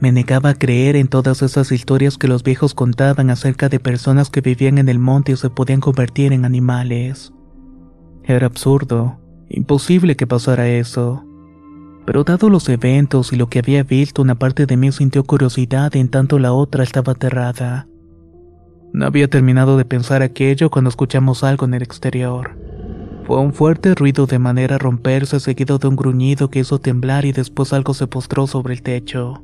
Me 0.00 0.12
negaba 0.12 0.50
a 0.50 0.54
creer 0.54 0.96
en 0.96 1.08
todas 1.08 1.42
esas 1.42 1.72
historias 1.72 2.16
que 2.16 2.28
los 2.28 2.42
viejos 2.42 2.72
contaban 2.72 3.28
acerca 3.28 3.68
de 3.68 3.80
personas 3.80 4.30
que 4.30 4.40
vivían 4.40 4.78
en 4.78 4.88
el 4.88 4.98
monte 4.98 5.32
y 5.32 5.36
se 5.36 5.50
podían 5.50 5.80
convertir 5.80 6.32
en 6.32 6.46
animales. 6.46 7.34
Era 8.24 8.46
absurdo, 8.46 9.18
imposible 9.48 10.16
que 10.16 10.26
pasara 10.26 10.68
eso. 10.68 11.24
Pero 12.06 12.24
dado 12.24 12.48
los 12.50 12.68
eventos 12.68 13.32
y 13.32 13.36
lo 13.36 13.48
que 13.48 13.58
había 13.58 13.82
visto, 13.82 14.22
una 14.22 14.36
parte 14.36 14.66
de 14.66 14.76
mí 14.76 14.92
sintió 14.92 15.24
curiosidad 15.24 15.94
en 15.96 16.08
tanto 16.08 16.38
la 16.38 16.52
otra 16.52 16.84
estaba 16.84 17.12
aterrada. 17.12 17.88
No 18.92 19.06
había 19.06 19.28
terminado 19.28 19.76
de 19.76 19.84
pensar 19.84 20.22
aquello 20.22 20.70
cuando 20.70 20.88
escuchamos 20.88 21.42
algo 21.42 21.66
en 21.66 21.74
el 21.74 21.82
exterior. 21.82 22.56
Fue 23.26 23.40
un 23.40 23.52
fuerte 23.52 23.94
ruido 23.96 24.26
de 24.26 24.38
manera 24.38 24.76
a 24.76 24.78
romperse 24.78 25.40
seguido 25.40 25.78
de 25.78 25.88
un 25.88 25.96
gruñido 25.96 26.48
que 26.48 26.60
hizo 26.60 26.78
temblar 26.78 27.24
y 27.24 27.32
después 27.32 27.72
algo 27.72 27.92
se 27.92 28.06
postró 28.06 28.46
sobre 28.46 28.74
el 28.74 28.82
techo. 28.82 29.42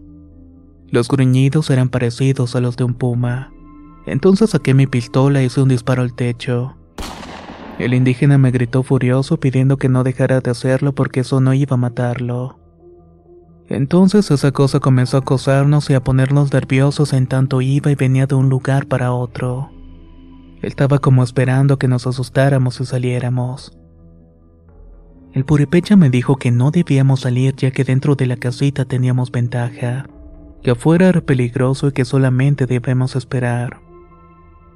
Los 0.88 1.09
gruñidos 1.09 1.69
eran 1.71 1.88
parecidos 1.88 2.55
a 2.55 2.61
los 2.61 2.77
de 2.77 2.85
un 2.85 2.95
puma. 2.95 3.53
Entonces 4.07 4.51
saqué 4.51 4.73
mi 4.73 4.87
pistola 4.87 5.43
y 5.43 5.47
hice 5.47 5.61
un 5.61 5.69
disparo 5.69 6.03
al 6.03 6.15
techo. 6.15 6.77
El 7.79 7.95
indígena 7.95 8.39
me 8.39 8.51
gritó 8.51 8.83
furioso 8.83 9.41
pidiendo 9.41 9.77
que 9.77 9.89
no 9.89 10.05
dejara 10.05 10.41
de 10.41 10.51
hacerlo 10.51 10.95
porque 10.95 11.21
eso 11.21 11.41
no 11.41 11.55
iba 11.55 11.75
a 11.75 11.79
matarlo. 11.79 12.59
Entonces 13.69 14.31
esa 14.31 14.53
cosa 14.53 14.81
comenzó 14.81 15.17
a 15.17 15.21
acosarnos 15.21 15.89
y 15.91 15.95
a 15.95 16.05
ponernos 16.05 16.53
nerviosos 16.53 17.13
en 17.13 17.27
tanto 17.27 17.61
iba 17.61 17.91
y 17.91 17.95
venía 17.95 18.27
de 18.27 18.35
un 18.35 18.49
lugar 18.49 18.87
para 18.87 19.13
otro. 19.13 19.71
Estaba 20.61 20.99
como 20.99 21.25
esperando 21.25 21.79
que 21.79 21.89
nos 21.89 22.07
asustáramos 22.07 22.81
y 22.81 22.85
saliéramos. 22.85 23.77
El 25.33 25.45
puripecha 25.45 25.97
me 25.97 26.11
dijo 26.11 26.37
que 26.37 26.51
no 26.51 26.71
debíamos 26.71 27.21
salir 27.21 27.57
ya 27.57 27.71
que 27.71 27.85
dentro 27.85 28.15
de 28.15 28.27
la 28.27 28.37
casita 28.37 28.85
teníamos 28.85 29.33
ventaja 29.33 30.07
que 30.63 30.71
afuera 30.71 31.09
era 31.09 31.21
peligroso 31.21 31.89
y 31.89 31.93
que 31.93 32.05
solamente 32.05 32.67
debemos 32.67 33.17
esperar. 33.17 33.81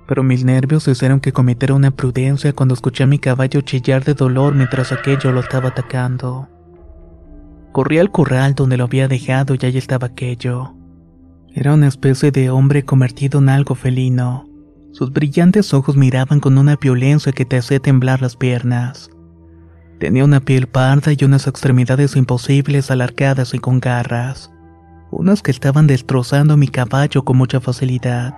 Pero 0.07 0.23
mis 0.23 0.45
nervios 0.45 0.87
hicieron 0.87 1.21
que 1.21 1.33
cometiera 1.33 1.75
una 1.75 1.91
prudencia 1.91 2.53
cuando 2.53 2.75
escuché 2.75 3.05
a 3.05 3.07
mi 3.07 3.19
caballo 3.19 3.61
chillar 3.61 4.05
de 4.05 4.15
dolor 4.15 4.55
mientras 4.55 4.93
aquello 4.93 5.33
lo 5.33 5.41
estaba 5.41 5.71
atacando. 5.71 6.49
Corrí 7.73 7.99
al 7.99 8.11
corral 8.11 8.55
donde 8.55 8.77
lo 8.77 8.85
había 8.85 9.09
dejado 9.09 9.55
y 9.55 9.67
allí 9.67 9.79
estaba 9.79 10.09
aquello. 10.09 10.75
Era 11.55 11.75
una 11.75 11.89
especie 11.89 12.31
de 12.31 12.51
hombre 12.51 12.85
convertido 12.85 13.41
en 13.41 13.49
algo 13.49 13.75
felino. 13.75 14.49
Sus 14.93 15.13
brillantes 15.13 15.75
ojos 15.75 15.97
miraban 15.97 16.41
con 16.41 16.57
una 16.57 16.77
violencia 16.77 17.33
que 17.33 17.45
te 17.45 17.59
hacía 17.59 17.81
temblar 17.81 18.23
las 18.23 18.37
piernas. 18.37 19.11
Tenía 19.99 20.25
una 20.25 20.41
piel 20.41 20.69
parda 20.69 21.13
y 21.13 21.25
unas 21.25 21.47
extremidades 21.47 22.17
imposibles 22.17 22.91
alargadas 22.91 23.55
y 23.55 23.59
con 23.59 23.81
garras 23.81 24.51
unas 25.11 25.43
que 25.43 25.51
estaban 25.51 25.87
destrozando 25.87 26.57
mi 26.57 26.69
caballo 26.69 27.25
con 27.25 27.37
mucha 27.37 27.61
facilidad. 27.61 28.35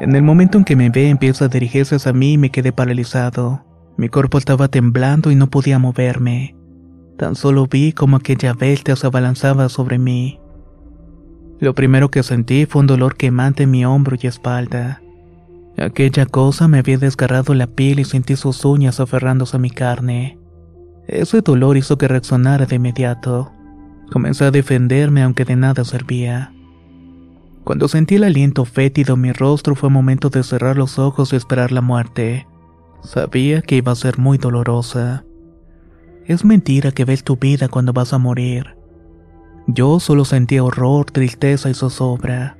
En 0.00 0.14
el 0.14 0.22
momento 0.22 0.58
en 0.58 0.64
que 0.64 0.76
me 0.76 0.90
ve 0.90 1.08
empieza 1.08 1.46
a 1.46 1.48
dirigirse 1.48 1.96
hacia 1.96 2.12
mí 2.12 2.34
y 2.34 2.38
me 2.38 2.50
quedé 2.50 2.72
paralizado. 2.72 3.64
Mi 3.96 4.08
cuerpo 4.08 4.38
estaba 4.38 4.68
temblando 4.68 5.32
y 5.32 5.34
no 5.34 5.50
podía 5.50 5.78
moverme. 5.80 6.54
Tan 7.16 7.34
solo 7.34 7.66
vi 7.66 7.92
como 7.92 8.16
aquella 8.16 8.52
bestia 8.52 8.94
se 8.94 9.08
abalanzaba 9.08 9.68
sobre 9.68 9.98
mí. 9.98 10.40
Lo 11.58 11.74
primero 11.74 12.10
que 12.10 12.22
sentí 12.22 12.64
fue 12.66 12.80
un 12.80 12.86
dolor 12.86 13.16
quemante 13.16 13.64
en 13.64 13.72
mi 13.72 13.84
hombro 13.84 14.16
y 14.20 14.28
espalda. 14.28 15.02
Aquella 15.76 16.26
cosa 16.26 16.68
me 16.68 16.78
había 16.78 16.98
desgarrado 16.98 17.54
la 17.54 17.66
piel 17.66 17.98
y 17.98 18.04
sentí 18.04 18.36
sus 18.36 18.64
uñas 18.64 19.00
aferrándose 19.00 19.56
a 19.56 19.60
mi 19.60 19.70
carne. 19.70 20.38
Ese 21.08 21.40
dolor 21.40 21.76
hizo 21.76 21.98
que 21.98 22.06
reaccionara 22.06 22.66
de 22.66 22.76
inmediato. 22.76 23.50
Comencé 24.12 24.44
a 24.44 24.52
defenderme 24.52 25.22
aunque 25.24 25.44
de 25.44 25.56
nada 25.56 25.84
servía. 25.84 26.52
Cuando 27.68 27.86
sentí 27.86 28.14
el 28.14 28.24
aliento 28.24 28.64
fétido 28.64 29.14
en 29.14 29.20
mi 29.20 29.32
rostro 29.32 29.74
fue 29.74 29.90
momento 29.90 30.30
de 30.30 30.42
cerrar 30.42 30.78
los 30.78 30.98
ojos 30.98 31.34
y 31.34 31.36
esperar 31.36 31.70
la 31.70 31.82
muerte. 31.82 32.46
Sabía 33.02 33.60
que 33.60 33.76
iba 33.76 33.92
a 33.92 33.94
ser 33.94 34.16
muy 34.16 34.38
dolorosa. 34.38 35.26
Es 36.24 36.46
mentira 36.46 36.92
que 36.92 37.04
ves 37.04 37.24
tu 37.24 37.36
vida 37.36 37.68
cuando 37.68 37.92
vas 37.92 38.14
a 38.14 38.18
morir. 38.18 38.74
Yo 39.66 40.00
solo 40.00 40.24
sentía 40.24 40.64
horror, 40.64 41.10
tristeza 41.10 41.68
y 41.68 41.74
zozobra. 41.74 42.56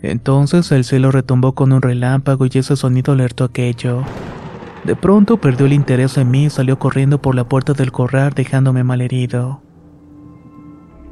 Entonces 0.00 0.72
el 0.72 0.84
cielo 0.84 1.10
retumbó 1.10 1.54
con 1.54 1.70
un 1.70 1.82
relámpago 1.82 2.46
y 2.46 2.58
ese 2.58 2.76
sonido 2.76 3.12
alertó 3.12 3.44
aquello. 3.44 4.02
De 4.84 4.96
pronto 4.96 5.36
perdió 5.36 5.66
el 5.66 5.74
interés 5.74 6.16
en 6.16 6.30
mí 6.30 6.44
y 6.44 6.50
salió 6.50 6.78
corriendo 6.78 7.20
por 7.20 7.34
la 7.34 7.46
puerta 7.46 7.74
del 7.74 7.92
corral 7.92 8.32
dejándome 8.32 8.82
malherido. 8.82 9.63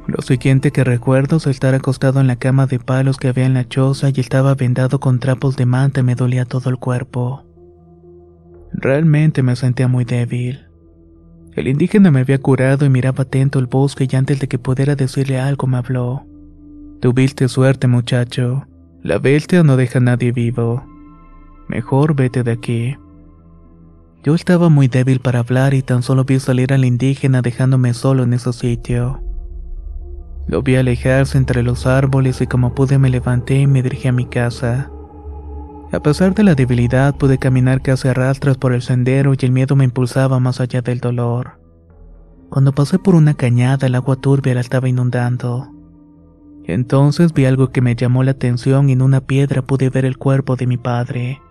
Lo 0.07 0.21
siguiente 0.21 0.71
que 0.71 0.83
recuerdo 0.83 1.37
es 1.37 1.47
estar 1.47 1.73
acostado 1.75 2.19
en 2.19 2.27
la 2.27 2.35
cama 2.35 2.67
de 2.67 2.79
palos 2.79 3.17
que 3.17 3.29
había 3.29 3.45
en 3.45 3.53
la 3.53 3.67
choza 3.67 4.09
y 4.09 4.19
estaba 4.19 4.53
vendado 4.53 4.99
con 4.99 5.19
trapos 5.19 5.55
de 5.55 5.65
manta 5.65 6.01
y 6.01 6.03
me 6.03 6.15
dolía 6.15 6.45
todo 6.45 6.69
el 6.69 6.77
cuerpo. 6.77 7.45
Realmente 8.73 9.43
me 9.43 9.55
sentía 9.55 9.87
muy 9.87 10.03
débil. 10.03 10.67
El 11.55 11.67
indígena 11.67 12.11
me 12.11 12.21
había 12.21 12.39
curado 12.39 12.85
y 12.85 12.89
miraba 12.89 13.23
atento 13.23 13.59
el 13.59 13.67
bosque 13.67 14.07
y 14.09 14.15
antes 14.15 14.39
de 14.39 14.47
que 14.47 14.59
pudiera 14.59 14.95
decirle 14.95 15.39
algo 15.39 15.67
me 15.67 15.77
habló. 15.77 16.25
Tuviste 16.99 17.47
suerte, 17.47 17.87
muchacho. 17.87 18.65
La 19.03 19.19
bestia 19.19 19.63
no 19.63 19.77
deja 19.77 19.99
a 19.99 20.01
nadie 20.01 20.31
vivo. 20.31 20.83
Mejor 21.67 22.15
vete 22.15 22.43
de 22.43 22.51
aquí. 22.51 22.97
Yo 24.23 24.35
estaba 24.35 24.69
muy 24.69 24.87
débil 24.87 25.19
para 25.19 25.39
hablar 25.39 25.73
y 25.73 25.81
tan 25.81 26.01
solo 26.01 26.23
vi 26.23 26.39
salir 26.39 26.73
al 26.73 26.85
indígena 26.85 27.41
dejándome 27.41 27.93
solo 27.93 28.23
en 28.23 28.33
ese 28.33 28.51
sitio. 28.53 29.21
Lo 30.47 30.61
vi 30.61 30.75
alejarse 30.75 31.37
entre 31.37 31.63
los 31.63 31.87
árboles 31.87 32.41
y 32.41 32.47
como 32.47 32.75
pude 32.75 32.97
me 32.97 33.09
levanté 33.09 33.59
y 33.59 33.67
me 33.67 33.81
dirigí 33.81 34.07
a 34.07 34.11
mi 34.11 34.25
casa. 34.25 34.91
A 35.91 35.99
pesar 36.01 36.33
de 36.33 36.43
la 36.43 36.55
debilidad 36.55 37.15
pude 37.15 37.37
caminar 37.37 37.81
casi 37.81 38.07
a 38.07 38.13
rastras 38.13 38.57
por 38.57 38.73
el 38.73 38.81
sendero 38.81 39.33
y 39.33 39.45
el 39.45 39.51
miedo 39.51 39.75
me 39.75 39.85
impulsaba 39.85 40.39
más 40.39 40.59
allá 40.59 40.81
del 40.81 40.99
dolor. 40.99 41.59
Cuando 42.49 42.73
pasé 42.73 42.99
por 42.99 43.15
una 43.15 43.35
cañada 43.35 43.87
el 43.87 43.95
agua 43.95 44.15
turbia 44.15 44.55
la 44.55 44.61
estaba 44.61 44.89
inundando. 44.89 45.69
Entonces 46.65 47.33
vi 47.33 47.45
algo 47.45 47.71
que 47.71 47.81
me 47.81 47.95
llamó 47.95 48.23
la 48.23 48.31
atención 48.31 48.89
y 48.89 48.93
en 48.93 49.01
una 49.01 49.21
piedra 49.21 49.61
pude 49.61 49.89
ver 49.89 50.05
el 50.05 50.17
cuerpo 50.17 50.55
de 50.55 50.67
mi 50.67 50.77
padre. 50.77 51.41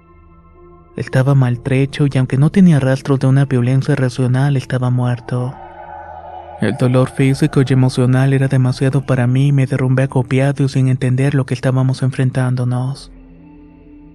Estaba 0.97 1.35
maltrecho 1.35 2.07
y 2.13 2.19
aunque 2.19 2.37
no 2.37 2.51
tenía 2.51 2.81
rastros 2.81 3.21
de 3.21 3.27
una 3.27 3.45
violencia 3.45 3.95
racional, 3.95 4.57
estaba 4.57 4.91
muerto. 4.91 5.55
El 6.63 6.77
dolor 6.77 7.11
físico 7.11 7.61
y 7.61 7.73
emocional 7.73 8.33
era 8.33 8.47
demasiado 8.47 9.05
para 9.05 9.27
mí 9.27 9.49
y 9.49 9.53
me 9.53 9.67
derrumbé 9.67 10.05
agobiado 10.05 10.63
y 10.63 10.69
sin 10.69 10.87
entender 10.87 11.35
lo 11.35 11.45
que 11.45 11.55
estábamos 11.55 12.05
enfrentándonos. 12.05 13.11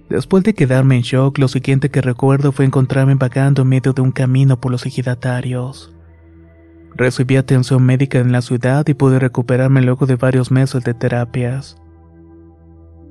Después 0.08 0.44
de 0.44 0.54
quedarme 0.54 0.96
en 0.96 1.02
shock, 1.02 1.36
lo 1.36 1.48
siguiente 1.48 1.90
que 1.90 2.00
recuerdo 2.00 2.50
fue 2.50 2.64
encontrarme 2.64 3.16
vagando 3.16 3.60
en 3.60 3.68
medio 3.68 3.92
de 3.92 4.00
un 4.00 4.12
camino 4.12 4.58
por 4.58 4.72
los 4.72 4.86
ejidatarios. 4.86 5.94
Recibí 6.96 7.36
atención 7.36 7.82
médica 7.82 8.18
en 8.18 8.32
la 8.32 8.40
ciudad 8.40 8.88
y 8.88 8.94
pude 8.94 9.18
recuperarme 9.18 9.82
luego 9.82 10.06
de 10.06 10.16
varios 10.16 10.50
meses 10.50 10.82
de 10.84 10.94
terapias. 10.94 11.76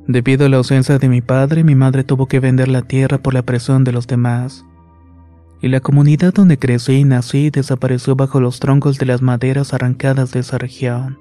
Debido 0.08 0.48
a 0.48 0.50
la 0.50 0.58
ausencia 0.58 0.98
de 0.98 1.10
mi 1.10 1.22
padre, 1.22 1.64
mi 1.64 1.76
madre 1.76 2.04
tuvo 2.04 2.26
que 2.26 2.40
vender 2.40 2.70
la 2.70 2.82
tierra 2.82 3.20
por 3.20 3.36
la 3.36 3.44
presión 3.44 3.84
de 3.84 3.92
los 3.92 4.08
demás 4.08 4.66
y 5.62 5.70
la 5.70 5.80
comunidad 5.80 6.34
donde 6.34 6.60
crecí 6.60 6.94
y 6.94 7.04
nací 7.04 7.50
desapareció 7.50 8.16
bajo 8.16 8.40
los 8.40 8.60
troncos 8.60 8.98
de 8.98 9.06
las 9.06 9.22
maderas 9.22 9.74
arrancadas 9.74 10.32
de 10.32 10.40
esa 10.40 10.58
región. 10.58 11.18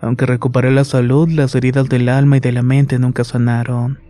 Aunque 0.00 0.26
recuperé 0.26 0.70
la 0.70 0.84
salud, 0.84 1.28
las 1.28 1.54
heridas 1.54 1.88
del 1.88 2.08
alma 2.08 2.38
y 2.38 2.40
de 2.40 2.52
la 2.52 2.62
mente 2.62 2.98
nunca 2.98 3.24
sanaron. 3.24 4.00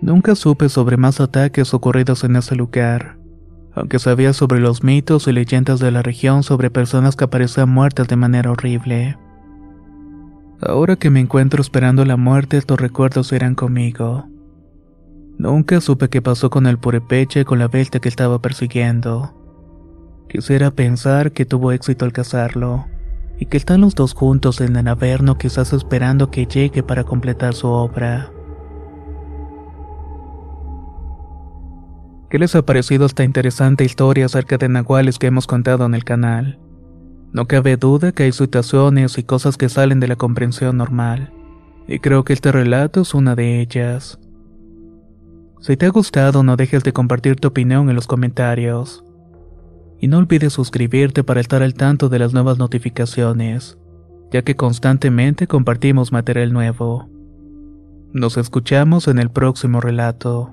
Nunca 0.00 0.34
supe 0.34 0.68
sobre 0.68 0.96
más 0.96 1.20
ataques 1.20 1.74
ocurridos 1.74 2.24
en 2.24 2.36
ese 2.36 2.56
lugar, 2.56 3.18
aunque 3.74 3.98
sabía 3.98 4.32
sobre 4.32 4.60
los 4.60 4.82
mitos 4.82 5.28
y 5.28 5.32
leyendas 5.32 5.80
de 5.80 5.90
la 5.90 6.02
región 6.02 6.42
sobre 6.42 6.70
personas 6.70 7.14
que 7.14 7.24
aparecían 7.24 7.68
muertas 7.68 8.08
de 8.08 8.16
manera 8.16 8.50
horrible. 8.50 9.16
Ahora 10.60 10.96
que 10.96 11.10
me 11.10 11.20
encuentro 11.20 11.60
esperando 11.60 12.04
la 12.04 12.16
muerte, 12.16 12.56
estos 12.56 12.80
recuerdos 12.80 13.32
irán 13.32 13.54
conmigo. 13.54 14.31
Nunca 15.42 15.80
supe 15.80 16.08
qué 16.08 16.22
pasó 16.22 16.50
con 16.50 16.68
el 16.68 16.78
purepeche 16.78 17.40
y 17.40 17.44
con 17.44 17.58
la 17.58 17.66
bestia 17.66 18.00
que 18.00 18.08
estaba 18.08 18.40
persiguiendo. 18.40 19.34
Quisiera 20.28 20.70
pensar 20.70 21.32
que 21.32 21.44
tuvo 21.44 21.72
éxito 21.72 22.04
al 22.04 22.12
cazarlo, 22.12 22.86
y 23.40 23.46
que 23.46 23.56
están 23.56 23.80
los 23.80 23.96
dos 23.96 24.14
juntos 24.14 24.60
en 24.60 24.76
el 24.76 24.86
averno 24.86 25.38
quizás 25.38 25.72
esperando 25.72 26.30
que 26.30 26.46
llegue 26.46 26.84
para 26.84 27.02
completar 27.02 27.54
su 27.54 27.66
obra. 27.66 28.30
¿Qué 32.30 32.38
les 32.38 32.54
ha 32.54 32.62
parecido 32.62 33.04
esta 33.06 33.24
interesante 33.24 33.82
historia 33.82 34.26
acerca 34.26 34.58
de 34.58 34.68
nahuales 34.68 35.18
que 35.18 35.26
hemos 35.26 35.48
contado 35.48 35.84
en 35.86 35.94
el 35.94 36.04
canal? 36.04 36.60
No 37.32 37.48
cabe 37.48 37.76
duda 37.76 38.12
que 38.12 38.22
hay 38.22 38.32
situaciones 38.32 39.18
y 39.18 39.24
cosas 39.24 39.56
que 39.56 39.68
salen 39.68 39.98
de 39.98 40.06
la 40.06 40.14
comprensión 40.14 40.76
normal, 40.76 41.32
y 41.88 41.98
creo 41.98 42.22
que 42.22 42.32
este 42.32 42.52
relato 42.52 43.00
es 43.00 43.12
una 43.12 43.34
de 43.34 43.60
ellas. 43.60 44.20
Si 45.62 45.76
te 45.76 45.86
ha 45.86 45.90
gustado, 45.90 46.42
no 46.42 46.56
dejes 46.56 46.82
de 46.82 46.92
compartir 46.92 47.36
tu 47.36 47.46
opinión 47.46 47.88
en 47.88 47.94
los 47.94 48.08
comentarios. 48.08 49.04
Y 50.00 50.08
no 50.08 50.18
olvides 50.18 50.52
suscribirte 50.52 51.22
para 51.22 51.40
estar 51.40 51.62
al 51.62 51.74
tanto 51.74 52.08
de 52.08 52.18
las 52.18 52.32
nuevas 52.32 52.58
notificaciones, 52.58 53.78
ya 54.32 54.42
que 54.42 54.56
constantemente 54.56 55.46
compartimos 55.46 56.10
material 56.10 56.52
nuevo. 56.52 57.08
Nos 58.12 58.38
escuchamos 58.38 59.06
en 59.06 59.20
el 59.20 59.30
próximo 59.30 59.80
relato. 59.80 60.52